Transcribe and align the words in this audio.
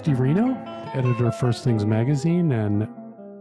Rusty 0.00 0.14
Reno, 0.14 0.54
editor 0.94 1.26
of 1.26 1.36
First 1.36 1.62
Things 1.62 1.84
Magazine, 1.84 2.52
and 2.52 2.88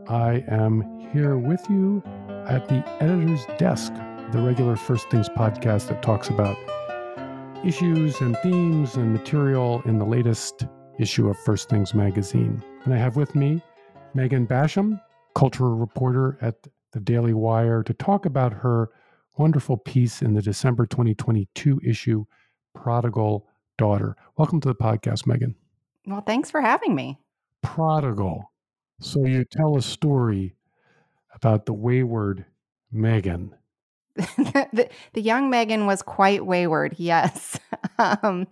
I 0.10 0.44
am 0.50 1.00
here 1.14 1.38
with 1.38 1.66
you 1.70 2.04
at 2.50 2.68
the 2.68 2.86
editor's 3.02 3.46
desk, 3.58 3.94
the 4.34 4.42
regular 4.42 4.76
First 4.76 5.10
Things 5.10 5.30
podcast 5.30 5.88
that 5.88 6.04
talks 6.04 6.28
about 6.28 6.58
issues 7.66 8.20
and 8.20 8.38
themes 8.44 8.96
and 8.96 9.14
material 9.14 9.82
in 9.86 10.00
the 10.00 10.06
latest 10.06 10.66
issue 10.98 11.30
of 11.30 11.40
First 11.40 11.70
Things 11.70 11.94
Magazine. 11.94 12.62
And 12.84 12.94
I 12.94 12.98
have 12.98 13.16
with 13.16 13.36
me 13.36 13.62
Megan 14.14 14.46
Basham, 14.46 15.00
cultural 15.36 15.78
reporter 15.78 16.38
at 16.42 16.56
the 16.92 17.00
Daily 17.00 17.34
Wire, 17.34 17.84
to 17.84 17.94
talk 17.94 18.26
about 18.26 18.52
her 18.52 18.90
wonderful 19.38 19.78
piece 19.78 20.22
in 20.22 20.34
the 20.34 20.42
December 20.42 20.86
2022 20.86 21.80
issue, 21.86 22.26
Prodigal 22.76 23.48
Daughter. 23.78 24.18
Welcome 24.36 24.60
to 24.60 24.68
the 24.68 24.76
podcast, 24.76 25.26
Megan. 25.26 25.56
Well, 26.10 26.22
thanks 26.22 26.50
for 26.50 26.60
having 26.60 26.96
me. 26.96 27.20
Prodigal. 27.62 28.52
So 29.00 29.26
you 29.26 29.46
tell 29.46 29.78
a 29.78 29.82
story 29.82 30.56
about 31.36 31.68
the 31.68 31.74
wayward 31.74 32.46
Megan. 32.92 33.54
the, 34.16 34.90
the, 35.14 35.22
young 35.22 35.52
Megan 35.52 35.86
was 35.86 36.02
quite 36.02 36.46
wayward, 36.46 36.96
yes. 36.98 37.60
um, 38.00 38.48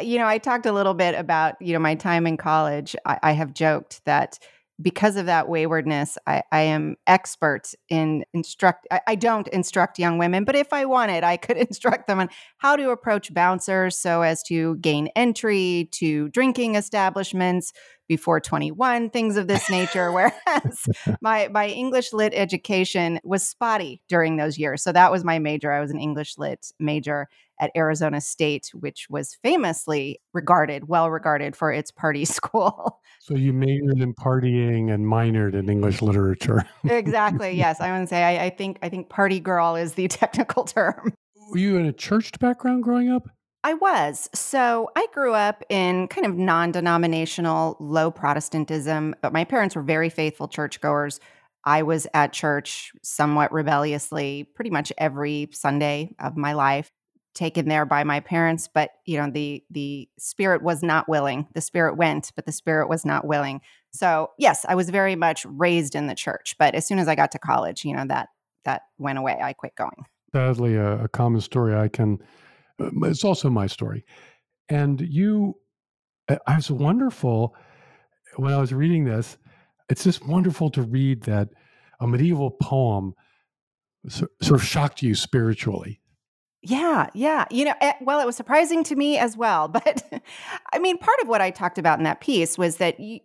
you 0.00 0.16
know, 0.16 0.26
I 0.26 0.38
talked 0.38 0.64
a 0.64 0.72
little 0.72 0.94
bit 0.94 1.16
about, 1.16 1.60
you 1.60 1.72
know, 1.72 1.80
my 1.80 1.96
time 1.96 2.24
in 2.24 2.36
college. 2.36 2.94
I, 3.04 3.18
I 3.20 3.32
have 3.32 3.52
joked 3.52 4.02
that 4.04 4.38
because 4.82 5.16
of 5.16 5.26
that 5.26 5.48
waywardness, 5.48 6.18
I, 6.26 6.42
I 6.50 6.62
am 6.62 6.96
expert 7.06 7.72
in 7.88 8.24
instruct. 8.34 8.86
I, 8.90 9.00
I, 9.06 9.14
don't 9.14 9.48
instruct 9.48 9.98
young 9.98 10.18
women, 10.18 10.44
but 10.44 10.56
if 10.56 10.72
I 10.72 10.84
wanted, 10.84 11.24
I 11.24 11.36
could 11.36 11.56
instruct 11.68 12.08
them 12.08 12.20
on 12.20 12.28
how 12.58 12.76
to 12.76 12.90
approach 12.90 13.32
bouncers 13.32 13.98
so 13.98 14.22
as 14.22 14.42
to 14.44 14.76
gain 14.76 15.08
entry 15.14 15.88
to 15.92 16.28
drinking 16.30 16.74
establishments 16.74 17.72
before 18.08 18.40
21, 18.40 19.10
things 19.10 19.36
of 19.36 19.46
this 19.46 19.70
nature. 19.70 20.12
Whereas 20.12 20.86
my 21.20 21.48
my 21.48 21.68
English 21.68 22.12
lit 22.12 22.32
education 22.34 23.20
was 23.24 23.46
spotty 23.46 24.02
during 24.08 24.36
those 24.36 24.58
years, 24.58 24.82
so 24.82 24.92
that 24.92 25.10
was 25.10 25.24
my 25.24 25.38
major. 25.38 25.72
I 25.72 25.80
was 25.80 25.90
an 25.90 25.98
English 25.98 26.38
lit 26.38 26.72
major, 26.78 27.28
at 27.62 27.70
Arizona 27.76 28.20
State, 28.20 28.72
which 28.74 29.06
was 29.08 29.38
famously 29.42 30.20
regarded, 30.32 30.88
well 30.88 31.10
regarded 31.10 31.54
for 31.54 31.72
its 31.72 31.92
party 31.92 32.24
school. 32.38 33.00
So 33.20 33.34
you 33.34 33.52
majored 33.52 34.00
in 34.00 34.14
partying 34.14 34.92
and 34.92 35.06
minored 35.06 35.54
in 35.54 35.70
English 35.70 36.02
literature. 36.02 36.68
exactly. 36.84 37.52
Yes, 37.62 37.80
I 37.80 37.96
would 37.96 38.08
say 38.08 38.24
I, 38.24 38.46
I 38.46 38.50
think 38.50 38.78
I 38.82 38.88
think 38.88 39.08
party 39.08 39.38
girl 39.38 39.76
is 39.76 39.94
the 39.94 40.08
technical 40.08 40.64
term. 40.64 41.14
Were 41.50 41.58
you 41.58 41.76
in 41.76 41.86
a 41.86 41.92
church 41.92 42.36
background 42.40 42.82
growing 42.82 43.08
up? 43.10 43.28
I 43.64 43.74
was. 43.74 44.28
So 44.34 44.90
I 44.96 45.06
grew 45.14 45.34
up 45.34 45.62
in 45.68 46.08
kind 46.08 46.26
of 46.26 46.36
non 46.36 46.72
denominational, 46.72 47.76
low 47.78 48.10
Protestantism, 48.10 49.14
but 49.22 49.32
my 49.32 49.44
parents 49.44 49.76
were 49.76 49.82
very 49.82 50.08
faithful 50.08 50.48
churchgoers. 50.48 51.20
I 51.64 51.82
was 51.82 52.08
at 52.12 52.32
church 52.32 52.90
somewhat 53.02 53.52
rebelliously 53.52 54.48
pretty 54.54 54.70
much 54.70 54.92
every 54.98 55.48
Sunday 55.52 56.14
of 56.18 56.36
my 56.36 56.54
life 56.54 56.90
taken 57.34 57.68
there 57.68 57.86
by 57.86 58.04
my 58.04 58.20
parents 58.20 58.68
but 58.72 58.90
you 59.06 59.16
know 59.16 59.30
the 59.30 59.64
the 59.70 60.08
spirit 60.18 60.62
was 60.62 60.82
not 60.82 61.08
willing 61.08 61.46
the 61.54 61.60
spirit 61.60 61.96
went 61.96 62.30
but 62.36 62.44
the 62.44 62.52
spirit 62.52 62.88
was 62.88 63.06
not 63.06 63.26
willing 63.26 63.60
so 63.90 64.30
yes 64.38 64.66
i 64.68 64.74
was 64.74 64.90
very 64.90 65.16
much 65.16 65.46
raised 65.46 65.94
in 65.94 66.08
the 66.08 66.14
church 66.14 66.54
but 66.58 66.74
as 66.74 66.86
soon 66.86 66.98
as 66.98 67.08
i 67.08 67.14
got 67.14 67.32
to 67.32 67.38
college 67.38 67.84
you 67.84 67.96
know 67.96 68.04
that 68.06 68.28
that 68.64 68.82
went 68.98 69.18
away 69.18 69.38
i 69.42 69.52
quit 69.54 69.74
going 69.76 70.04
sadly 70.32 70.76
a, 70.76 71.04
a 71.04 71.08
common 71.08 71.40
story 71.40 71.74
i 71.74 71.88
can 71.88 72.18
it's 73.04 73.24
also 73.24 73.48
my 73.50 73.66
story 73.66 74.04
and 74.68 75.00
you 75.00 75.54
uh, 76.28 76.36
i 76.46 76.56
was 76.56 76.70
wonderful 76.70 77.54
when 78.36 78.52
i 78.52 78.60
was 78.60 78.72
reading 78.72 79.04
this 79.04 79.36
it's 79.88 80.04
just 80.04 80.26
wonderful 80.26 80.70
to 80.70 80.82
read 80.82 81.22
that 81.22 81.48
a 82.00 82.06
medieval 82.06 82.50
poem 82.50 83.14
sort 84.08 84.60
of 84.60 84.64
shocked 84.64 85.02
you 85.02 85.14
spiritually 85.14 86.00
yeah, 86.64 87.08
yeah. 87.12 87.44
You 87.50 87.64
know, 87.64 87.74
eh, 87.80 87.94
well, 88.00 88.20
it 88.20 88.26
was 88.26 88.36
surprising 88.36 88.84
to 88.84 88.94
me 88.96 89.18
as 89.18 89.36
well. 89.36 89.68
But 89.84 90.04
I 90.72 90.78
mean, 90.78 90.96
part 90.98 91.18
of 91.20 91.28
what 91.28 91.40
I 91.40 91.50
talked 91.50 91.78
about 91.78 91.98
in 91.98 92.04
that 92.04 92.20
piece 92.20 92.56
was 92.56 92.76
that 92.76 93.00
you, 93.00 93.18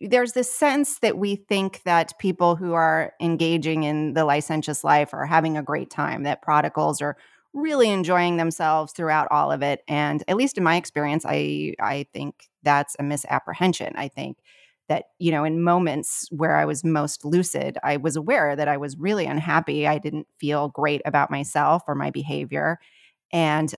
there's 0.00 0.32
this 0.32 0.52
sense 0.52 1.00
that 1.00 1.18
we 1.18 1.36
think 1.36 1.82
that 1.82 2.16
people 2.20 2.54
who 2.54 2.72
are 2.74 3.14
engaging 3.20 3.82
in 3.82 4.14
the 4.14 4.24
licentious 4.24 4.84
life 4.84 5.12
are 5.12 5.26
having 5.26 5.56
a 5.56 5.62
great 5.62 5.90
time, 5.90 6.22
that 6.22 6.40
prodigals 6.40 7.02
are 7.02 7.16
really 7.54 7.90
enjoying 7.90 8.36
themselves 8.36 8.92
throughout 8.92 9.28
all 9.30 9.50
of 9.50 9.62
it. 9.62 9.82
And 9.88 10.22
at 10.28 10.36
least 10.36 10.58
in 10.58 10.64
my 10.64 10.76
experience, 10.76 11.24
I 11.26 11.74
I 11.80 12.06
think 12.12 12.48
that's 12.62 12.96
a 12.98 13.02
misapprehension. 13.02 13.94
I 13.96 14.08
think 14.08 14.38
that 14.88 15.06
you 15.18 15.30
know 15.30 15.44
in 15.44 15.62
moments 15.62 16.28
where 16.30 16.56
i 16.56 16.64
was 16.64 16.82
most 16.82 17.24
lucid 17.24 17.78
i 17.82 17.96
was 17.96 18.16
aware 18.16 18.56
that 18.56 18.68
i 18.68 18.76
was 18.76 18.96
really 18.96 19.26
unhappy 19.26 19.86
i 19.86 19.98
didn't 19.98 20.26
feel 20.38 20.68
great 20.68 21.00
about 21.04 21.30
myself 21.30 21.82
or 21.86 21.94
my 21.94 22.10
behavior 22.10 22.78
and 23.32 23.74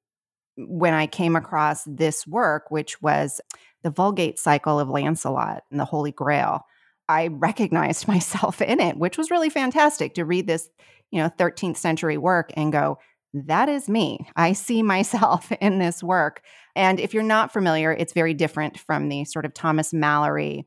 when 0.57 0.95
i 0.95 1.07
came 1.07 1.37
across 1.37 1.85
this 1.85 2.27
work 2.27 2.71
which 2.71 3.01
was 3.03 3.41
the 3.83 3.91
vulgate 3.91 4.39
cycle 4.39 4.79
of 4.79 4.89
lancelot 4.89 5.63
and 5.71 5.79
the 5.79 5.85
holy 5.85 6.13
grail 6.13 6.65
i 7.09 7.27
recognized 7.27 8.09
myself 8.09 8.63
in 8.63 8.81
it 8.81 8.97
which 8.97 9.19
was 9.19 9.31
really 9.31 9.51
fantastic 9.51 10.15
to 10.15 10.25
read 10.25 10.47
this 10.47 10.71
you 11.11 11.21
know 11.21 11.29
13th 11.39 11.77
century 11.77 12.17
work 12.17 12.53
and 12.57 12.73
go 12.73 12.99
that 13.33 13.69
is 13.69 13.89
me. 13.89 14.27
I 14.37 14.53
see 14.53 14.83
myself 14.83 15.53
in 15.61 15.79
this 15.79 16.03
work. 16.03 16.43
And 16.75 17.01
if 17.01 17.15
you're 17.15 17.23
not 17.23 17.53
familiar, 17.53 17.93
it's 17.93 18.13
very 18.13 18.35
different 18.35 18.79
from 18.79 19.09
the 19.09 19.25
sort 19.25 19.45
of 19.45 19.55
Thomas 19.55 19.93
Malory 19.93 20.65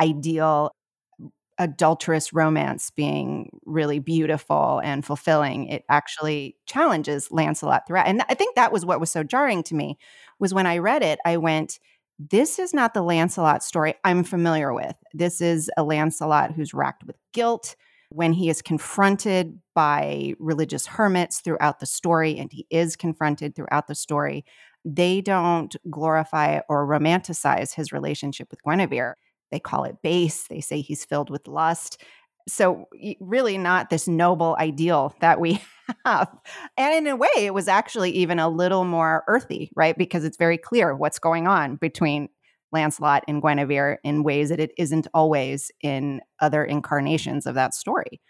ideal 0.00 0.74
adulterous 1.58 2.32
romance 2.32 2.90
being 2.90 3.50
really 3.66 3.98
beautiful 3.98 4.80
and 4.82 5.04
fulfilling 5.04 5.66
it 5.66 5.84
actually 5.88 6.56
challenges 6.66 7.30
lancelot 7.30 7.86
throughout 7.86 8.06
and 8.06 8.24
i 8.28 8.34
think 8.34 8.56
that 8.56 8.72
was 8.72 8.86
what 8.86 8.98
was 8.98 9.10
so 9.10 9.22
jarring 9.22 9.62
to 9.62 9.74
me 9.74 9.98
was 10.38 10.54
when 10.54 10.66
i 10.66 10.78
read 10.78 11.02
it 11.02 11.18
i 11.26 11.36
went 11.36 11.78
this 12.18 12.58
is 12.58 12.72
not 12.72 12.94
the 12.94 13.02
lancelot 13.02 13.62
story 13.62 13.94
i'm 14.02 14.24
familiar 14.24 14.72
with 14.72 14.96
this 15.12 15.42
is 15.42 15.70
a 15.76 15.84
lancelot 15.84 16.52
who's 16.52 16.72
racked 16.72 17.04
with 17.04 17.16
guilt 17.32 17.76
when 18.14 18.32
he 18.32 18.48
is 18.48 18.62
confronted 18.62 19.58
by 19.74 20.34
religious 20.38 20.86
hermits 20.86 21.40
throughout 21.40 21.80
the 21.80 21.86
story 21.86 22.38
and 22.38 22.52
he 22.52 22.66
is 22.70 22.96
confronted 22.96 23.54
throughout 23.54 23.88
the 23.88 23.94
story 23.94 24.44
they 24.84 25.20
don't 25.20 25.76
glorify 25.90 26.58
or 26.68 26.88
romanticize 26.88 27.72
his 27.74 27.92
relationship 27.92 28.48
with 28.50 28.60
guinevere 28.64 29.16
they 29.52 29.60
call 29.60 29.84
it 29.84 30.02
base. 30.02 30.48
They 30.48 30.60
say 30.60 30.80
he's 30.80 31.04
filled 31.04 31.30
with 31.30 31.46
lust. 31.46 32.02
So, 32.48 32.88
really, 33.20 33.56
not 33.56 33.90
this 33.90 34.08
noble 34.08 34.56
ideal 34.58 35.14
that 35.20 35.38
we 35.38 35.62
have. 36.04 36.28
And 36.76 36.94
in 36.94 37.06
a 37.06 37.14
way, 37.14 37.28
it 37.36 37.54
was 37.54 37.68
actually 37.68 38.10
even 38.12 38.40
a 38.40 38.48
little 38.48 38.84
more 38.84 39.22
earthy, 39.28 39.70
right? 39.76 39.96
Because 39.96 40.24
it's 40.24 40.38
very 40.38 40.58
clear 40.58 40.96
what's 40.96 41.20
going 41.20 41.46
on 41.46 41.76
between 41.76 42.30
Lancelot 42.72 43.24
and 43.28 43.42
Guinevere 43.42 43.98
in 44.02 44.22
ways 44.22 44.48
that 44.48 44.60
it 44.60 44.72
isn't 44.78 45.06
always 45.14 45.70
in 45.80 46.20
other 46.40 46.64
incarnations 46.64 47.46
of 47.46 47.54
that 47.54 47.74
story. 47.74 48.20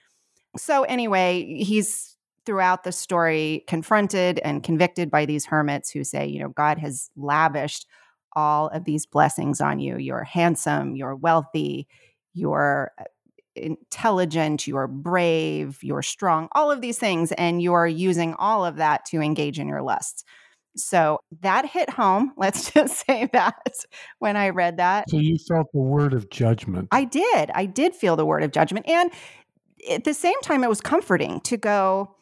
So, 0.56 0.82
anyway, 0.84 1.62
he's 1.62 2.16
throughout 2.44 2.84
the 2.84 2.92
story 2.92 3.64
confronted 3.68 4.40
and 4.40 4.62
convicted 4.62 5.10
by 5.10 5.26
these 5.26 5.46
hermits 5.46 5.90
who 5.90 6.04
say, 6.04 6.26
you 6.26 6.40
know, 6.40 6.48
God 6.48 6.78
has 6.78 7.10
lavished 7.16 7.86
all 8.34 8.68
of 8.68 8.84
these 8.84 9.06
blessings 9.06 9.60
on 9.60 9.78
you. 9.78 9.96
You're 9.98 10.24
handsome, 10.24 10.96
you're 10.96 11.14
wealthy, 11.14 11.86
you're 12.34 12.90
uh, 12.98 13.04
intelligent, 13.54 14.66
you're 14.66 14.86
brave, 14.86 15.78
you're 15.82 16.02
strong, 16.02 16.48
all 16.52 16.70
of 16.70 16.80
these 16.80 16.98
things. 16.98 17.32
And 17.32 17.62
you're 17.62 17.86
using 17.86 18.34
all 18.34 18.64
of 18.64 18.76
that 18.76 19.04
to 19.06 19.20
engage 19.20 19.58
in 19.58 19.68
your 19.68 19.82
lusts. 19.82 20.24
So 20.76 21.20
that 21.40 21.66
hit 21.66 21.90
home. 21.90 22.32
Let's 22.36 22.70
just 22.72 23.06
say 23.06 23.28
that 23.32 23.74
when 24.18 24.36
I 24.36 24.50
read 24.50 24.78
that. 24.78 25.10
So 25.10 25.18
you 25.18 25.38
felt 25.38 25.68
the 25.72 25.80
word 25.80 26.12
of 26.12 26.30
judgment. 26.30 26.88
I 26.90 27.04
did. 27.04 27.50
I 27.54 27.66
did 27.66 27.94
feel 27.94 28.16
the 28.16 28.26
word 28.26 28.42
of 28.42 28.52
judgment. 28.52 28.88
And 28.88 29.10
at 29.90 30.04
the 30.04 30.14
same 30.14 30.40
time, 30.42 30.64
it 30.64 30.68
was 30.68 30.80
comforting 30.80 31.40
to 31.42 31.56
go, 31.56 32.16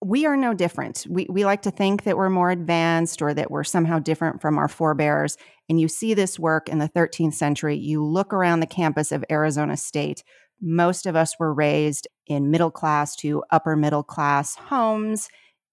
we 0.00 0.26
are 0.26 0.36
no 0.36 0.54
different. 0.54 1.04
We, 1.08 1.26
we 1.28 1.44
like 1.44 1.62
to 1.62 1.72
think 1.72 2.04
that 2.04 2.16
we're 2.16 2.30
more 2.30 2.50
advanced 2.50 3.20
or 3.20 3.34
that 3.34 3.50
we're 3.50 3.64
somehow 3.64 3.98
different 3.98 4.40
from 4.40 4.56
our 4.56 4.68
forebears. 4.68 5.36
And 5.68 5.80
you 5.80 5.88
see 5.88 6.14
this 6.14 6.38
work 6.38 6.68
in 6.68 6.78
the 6.78 6.88
13th 6.88 7.34
century. 7.34 7.76
You 7.76 8.04
look 8.04 8.32
around 8.32 8.60
the 8.60 8.66
campus 8.66 9.10
of 9.10 9.24
Arizona 9.30 9.76
State. 9.76 10.22
Most 10.60 11.06
of 11.06 11.16
us 11.16 11.38
were 11.38 11.52
raised 11.52 12.06
in 12.26 12.50
middle 12.50 12.70
class 12.70 13.16
to 13.16 13.42
upper 13.50 13.74
middle 13.74 14.04
class 14.04 14.54
homes 14.54 15.28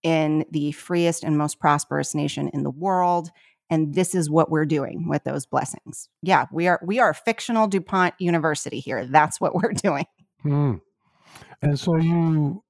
in 0.05 0.45
the 0.51 0.71
freest 0.71 1.23
and 1.23 1.35
most 1.35 1.59
prosperous 1.59 2.13
nation 2.13 2.47
in 2.53 2.61
the 2.61 2.69
world. 2.69 3.31
And 3.71 3.95
this 3.95 4.13
is 4.13 4.29
what 4.29 4.51
we're 4.51 4.65
doing 4.65 5.09
with 5.09 5.23
those 5.23 5.47
blessings. 5.47 6.07
Yeah, 6.21 6.45
we 6.53 6.67
are 6.67 6.79
we 6.83 6.99
are 6.99 7.11
fictional 7.15 7.67
DuPont 7.67 8.13
University 8.19 8.79
here. 8.79 9.07
That's 9.07 9.41
what 9.41 9.55
we're 9.61 9.73
doing. 9.73 10.05
Hmm. 10.43 10.75
And 11.63 11.79
so 11.79 11.97
you 11.97 12.63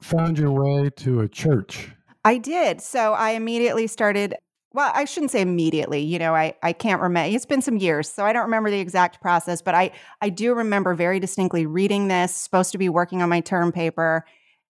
found 0.00 0.38
your 0.38 0.52
way 0.52 0.90
to 0.90 1.20
a 1.20 1.28
church. 1.28 1.90
I 2.24 2.38
did. 2.38 2.80
So 2.80 3.14
I 3.14 3.30
immediately 3.30 3.88
started 3.88 4.36
well, 4.72 4.90
I 4.94 5.04
shouldn't 5.04 5.32
say 5.32 5.40
immediately. 5.40 6.00
You 6.00 6.20
know, 6.20 6.34
I, 6.34 6.54
I 6.62 6.72
can't 6.72 7.00
remember. 7.00 7.34
It's 7.34 7.46
been 7.46 7.62
some 7.62 7.76
years, 7.76 8.08
so 8.08 8.24
I 8.24 8.32
don't 8.32 8.42
remember 8.42 8.70
the 8.70 8.80
exact 8.80 9.20
process, 9.20 9.62
but 9.62 9.74
I, 9.74 9.92
I 10.20 10.30
do 10.30 10.52
remember 10.52 10.94
very 10.94 11.20
distinctly 11.20 11.64
reading 11.64 12.08
this, 12.08 12.34
supposed 12.34 12.72
to 12.72 12.78
be 12.78 12.88
working 12.88 13.22
on 13.22 13.28
my 13.28 13.38
term 13.38 13.70
paper, 13.70 14.24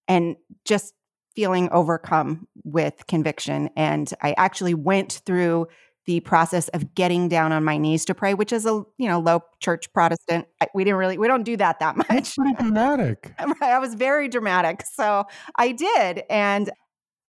and 0.07 0.37
just 0.67 0.93
feeling 1.35 1.69
overcome 1.71 2.47
with 2.65 3.07
conviction. 3.07 3.71
And 3.77 4.13
I 4.23 4.35
actually 4.37 4.75
went 4.75 5.23
through 5.27 5.69
the 6.07 6.21
process 6.21 6.69
of 6.69 6.95
getting 6.95 7.29
down 7.29 7.53
on 7.53 7.65
my 7.65 7.79
knees 7.79 8.05
to 8.05 8.15
pray, 8.15 8.35
which 8.35 8.53
is 8.53 8.67
a 8.67 8.85
you 8.99 9.09
know 9.09 9.21
low 9.21 9.41
church 9.61 9.93
Protestant. 9.93 10.47
I, 10.61 10.67
we 10.75 10.85
didn't 10.85 10.99
really 10.99 11.19
we 11.19 11.27
don't 11.29 11.45
do 11.45 11.57
that 11.57 11.79
that 11.81 11.97
much. 11.97 12.09
That's 12.09 12.35
pretty 12.35 12.55
dramatic. 12.55 13.35
I 13.63 13.79
was 13.79 13.95
very 13.95 14.29
dramatic, 14.29 14.83
so 14.87 15.25
I 15.57 15.73
did, 15.73 16.25
and 16.29 16.71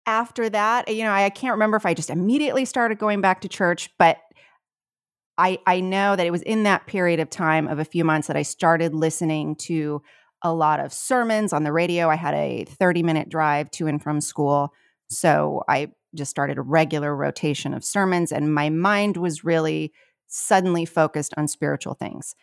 after 0.06 0.50
that, 0.50 0.92
you 0.92 1.02
know, 1.02 1.12
I 1.12 1.30
can't 1.30 1.52
remember 1.52 1.76
if 1.76 1.86
I 1.86 1.94
just 1.94 2.10
immediately 2.10 2.64
started 2.64 2.98
going 2.98 3.20
back 3.20 3.40
to 3.42 3.48
church, 3.48 3.90
but 3.98 4.18
I 5.38 5.58
I 5.66 5.80
know 5.80 6.16
that 6.16 6.26
it 6.26 6.30
was 6.30 6.42
in 6.42 6.64
that 6.64 6.86
period 6.86 7.20
of 7.20 7.30
time 7.30 7.68
of 7.68 7.78
a 7.78 7.84
few 7.84 8.04
months 8.04 8.26
that 8.28 8.36
I 8.36 8.42
started 8.42 8.94
listening 8.94 9.56
to 9.56 10.02
a 10.42 10.52
lot 10.52 10.80
of 10.80 10.92
sermons 10.92 11.52
on 11.52 11.64
the 11.64 11.72
radio. 11.72 12.08
I 12.08 12.16
had 12.16 12.34
a 12.34 12.64
30 12.64 13.02
minute 13.02 13.28
drive 13.28 13.70
to 13.72 13.86
and 13.86 14.02
from 14.02 14.20
school. 14.20 14.72
So 15.08 15.62
I 15.68 15.88
just 16.14 16.30
started 16.30 16.58
a 16.58 16.62
regular 16.62 17.14
rotation 17.14 17.74
of 17.74 17.84
sermons, 17.84 18.30
and 18.32 18.54
my 18.54 18.70
mind 18.70 19.16
was 19.16 19.44
really 19.44 19.92
suddenly 20.28 20.84
focused 20.84 21.34
on 21.36 21.48
spiritual 21.48 21.94
things. 21.94 22.34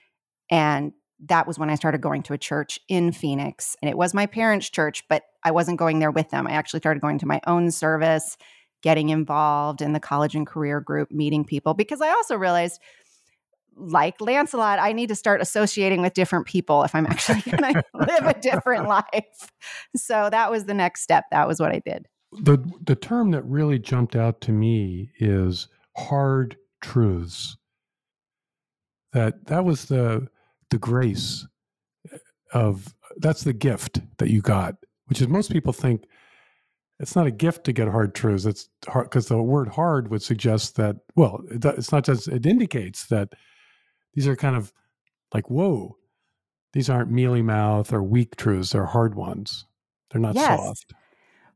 And 0.50 0.94
that 1.28 1.48
was 1.48 1.60
when 1.60 1.70
I 1.70 1.76
started 1.76 2.02
going 2.02 2.24
to 2.24 2.34
a 2.34 2.38
church 2.38 2.80
in 2.88 3.12
Phoenix. 3.12 3.76
And 3.82 3.90
it 3.90 3.98
was 3.98 4.14
my 4.14 4.26
parents' 4.26 4.70
church, 4.70 5.04
but 5.08 5.24
I 5.44 5.52
wasn't 5.52 5.80
going 5.80 6.00
there 6.00 6.12
with 6.12 6.30
them. 6.30 6.48
I 6.48 6.52
actually 6.52 6.80
started 6.80 7.02
going 7.02 7.20
to 7.20 7.28
my 7.28 7.40
own 7.46 7.72
service, 7.72 8.38
getting 8.82 9.10
involved 9.10 9.82
in 9.82 9.94
the 9.94 10.00
college 10.00 10.36
and 10.36 10.48
career 10.48 10.82
group, 10.82 11.12
meeting 11.12 11.46
people, 11.46 11.74
because 11.74 12.02
I 12.02 12.10
also 12.10 12.36
realized, 12.36 12.82
like 13.76 14.20
Lancelot, 14.20 14.80
I 14.80 14.94
need 14.94 15.08
to 15.08 15.16
start 15.16 15.42
associating 15.42 16.02
with 16.02 16.14
different 16.14 16.46
people 16.46 16.84
if 16.84 16.94
I'm 16.94 17.06
actually 17.06 17.42
going 17.52 17.74
to 17.74 17.84
live 17.94 18.28
a 18.28 18.40
different 18.40 18.88
life. 18.88 19.52
So 19.96 20.30
that 20.30 20.52
was 20.52 20.66
the 20.66 20.74
next 20.74 21.02
step. 21.02 21.26
That 21.32 21.48
was 21.48 21.60
what 21.60 21.72
I 21.72 21.82
did. 21.86 22.08
The 22.32 22.58
the 22.86 22.96
term 22.96 23.32
that 23.32 23.44
really 23.44 23.78
jumped 23.78 24.16
out 24.16 24.40
to 24.42 24.54
me 24.54 25.12
is 25.20 25.68
hard 25.98 26.56
truths. 26.82 27.58
That 29.12 29.48
that 29.48 29.66
was 29.66 29.86
the 29.86 30.28
the 30.70 30.78
grace 30.78 31.46
of 32.54 32.96
that's 33.18 33.44
the 33.44 33.52
gift 33.52 34.00
that 34.20 34.30
you 34.30 34.42
got, 34.42 34.76
which 35.08 35.22
is 35.22 35.28
most 35.28 35.52
people 35.52 35.74
think 35.74 36.06
it's 37.02 37.16
not 37.16 37.26
a 37.26 37.32
gift 37.32 37.64
to 37.66 37.74
get 37.74 37.88
hard 37.88 38.14
truths. 38.14 38.46
It's 38.46 38.70
hard 38.88 39.10
because 39.10 39.28
the 39.28 39.42
word 39.42 39.68
hard 39.68 40.12
would 40.12 40.22
suggest 40.22 40.76
that, 40.76 40.98
well, 41.16 41.42
it's 41.50 41.92
not 41.92 42.06
just, 42.06 42.28
it 42.28 42.46
indicates 42.46 43.08
that 43.08 43.34
these 44.14 44.28
are 44.28 44.36
kind 44.36 44.56
of 44.56 44.74
like, 45.34 45.50
whoa, 45.50 45.98
these 46.74 46.90
aren't 46.90 47.12
mealy 47.12 47.42
mouth 47.42 47.92
or 47.94 48.04
weak 48.04 48.36
truths. 48.36 48.72
They're 48.72 48.86
hard 48.86 49.16
ones. 49.16 49.66
They're 50.10 50.22
not 50.22 50.36
yes. 50.36 50.60
soft. 50.60 50.94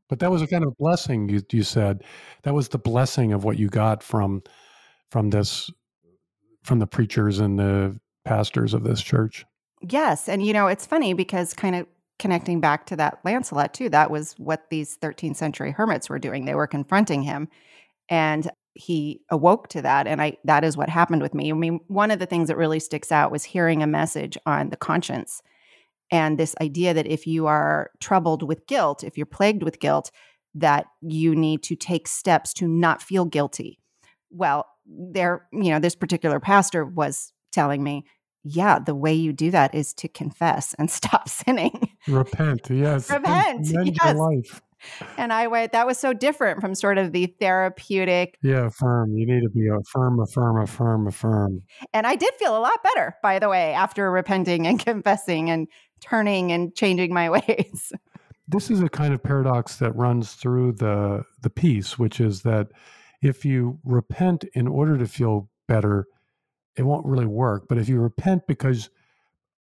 But 0.08 0.20
that 0.20 0.30
was 0.30 0.42
a 0.42 0.46
kind 0.46 0.64
of 0.64 0.76
blessing 0.78 1.28
you, 1.28 1.42
you 1.50 1.62
said. 1.62 2.04
That 2.44 2.54
was 2.54 2.68
the 2.68 2.78
blessing 2.78 3.32
of 3.32 3.44
what 3.44 3.58
you 3.58 3.68
got 3.68 4.02
from 4.02 4.42
from 5.10 5.30
this 5.30 5.70
from 6.62 6.78
the 6.78 6.86
preachers 6.86 7.38
and 7.38 7.58
the 7.58 7.98
pastors 8.24 8.74
of 8.74 8.84
this 8.84 9.00
church. 9.00 9.44
Yes. 9.80 10.28
And, 10.28 10.44
you 10.44 10.52
know, 10.52 10.66
it's 10.66 10.86
funny 10.86 11.14
because 11.14 11.54
kind 11.54 11.76
of 11.76 11.86
connecting 12.18 12.60
back 12.60 12.86
to 12.86 12.96
that 12.96 13.20
Lancelot, 13.24 13.72
too, 13.72 13.88
that 13.90 14.10
was 14.10 14.34
what 14.38 14.68
these 14.70 14.96
13th 14.98 15.36
century 15.36 15.70
hermits 15.70 16.08
were 16.08 16.18
doing. 16.18 16.44
They 16.44 16.54
were 16.54 16.66
confronting 16.66 17.22
him. 17.22 17.48
And 18.08 18.50
he 18.76 19.20
awoke 19.30 19.68
to 19.68 19.82
that 19.82 20.06
and 20.06 20.20
i 20.20 20.36
that 20.44 20.64
is 20.64 20.76
what 20.76 20.88
happened 20.88 21.22
with 21.22 21.34
me 21.34 21.50
i 21.50 21.54
mean 21.54 21.80
one 21.88 22.10
of 22.10 22.18
the 22.18 22.26
things 22.26 22.48
that 22.48 22.56
really 22.56 22.80
sticks 22.80 23.10
out 23.10 23.30
was 23.30 23.44
hearing 23.44 23.82
a 23.82 23.86
message 23.86 24.36
on 24.46 24.70
the 24.70 24.76
conscience 24.76 25.42
and 26.10 26.38
this 26.38 26.54
idea 26.60 26.94
that 26.94 27.06
if 27.06 27.26
you 27.26 27.46
are 27.46 27.90
troubled 28.00 28.42
with 28.42 28.66
guilt 28.66 29.02
if 29.02 29.16
you're 29.16 29.26
plagued 29.26 29.62
with 29.62 29.80
guilt 29.80 30.10
that 30.54 30.86
you 31.02 31.34
need 31.34 31.62
to 31.62 31.76
take 31.76 32.08
steps 32.08 32.52
to 32.52 32.68
not 32.68 33.02
feel 33.02 33.24
guilty 33.24 33.78
well 34.30 34.66
there 34.86 35.46
you 35.52 35.70
know 35.70 35.78
this 35.78 35.96
particular 35.96 36.40
pastor 36.40 36.84
was 36.84 37.32
telling 37.52 37.82
me 37.82 38.04
yeah, 38.48 38.78
the 38.78 38.94
way 38.94 39.12
you 39.12 39.32
do 39.32 39.50
that 39.50 39.74
is 39.74 39.92
to 39.94 40.08
confess 40.08 40.74
and 40.78 40.90
stop 41.00 41.28
sinning. 41.28 41.90
Repent, 42.06 42.70
yes. 42.70 43.10
Repent, 43.10 43.66
yes. 43.66 44.60
And 45.16 45.32
I 45.32 45.46
went, 45.46 45.72
that 45.72 45.86
was 45.86 45.98
so 45.98 46.12
different 46.12 46.60
from 46.60 46.74
sort 46.74 46.98
of 46.98 47.12
the 47.12 47.26
therapeutic. 47.40 48.38
Yeah, 48.42 48.66
affirm. 48.66 49.16
You 49.16 49.26
need 49.26 49.42
to 49.42 49.50
be 49.50 49.68
affirm, 49.68 50.20
affirm, 50.20 50.60
affirm, 50.60 51.06
affirm. 51.06 51.62
And 51.92 52.06
I 52.06 52.16
did 52.16 52.34
feel 52.34 52.56
a 52.56 52.60
lot 52.60 52.82
better, 52.82 53.16
by 53.22 53.38
the 53.38 53.48
way, 53.48 53.72
after 53.72 54.10
repenting 54.10 54.66
and 54.66 54.78
confessing 54.84 55.50
and 55.50 55.68
turning 56.00 56.52
and 56.52 56.74
changing 56.74 57.12
my 57.12 57.30
ways. 57.30 57.92
This 58.48 58.70
is 58.70 58.80
a 58.80 58.88
kind 58.88 59.12
of 59.12 59.22
paradox 59.22 59.76
that 59.76 59.96
runs 59.96 60.34
through 60.34 60.72
the 60.72 61.24
the 61.40 61.50
piece, 61.50 61.98
which 61.98 62.20
is 62.20 62.42
that 62.42 62.68
if 63.20 63.44
you 63.44 63.80
repent 63.84 64.44
in 64.54 64.68
order 64.68 64.96
to 64.96 65.06
feel 65.06 65.50
better, 65.66 66.06
it 66.76 66.84
won't 66.84 67.06
really 67.06 67.26
work. 67.26 67.66
But 67.68 67.78
if 67.78 67.88
you 67.88 67.98
repent 67.98 68.46
because, 68.46 68.88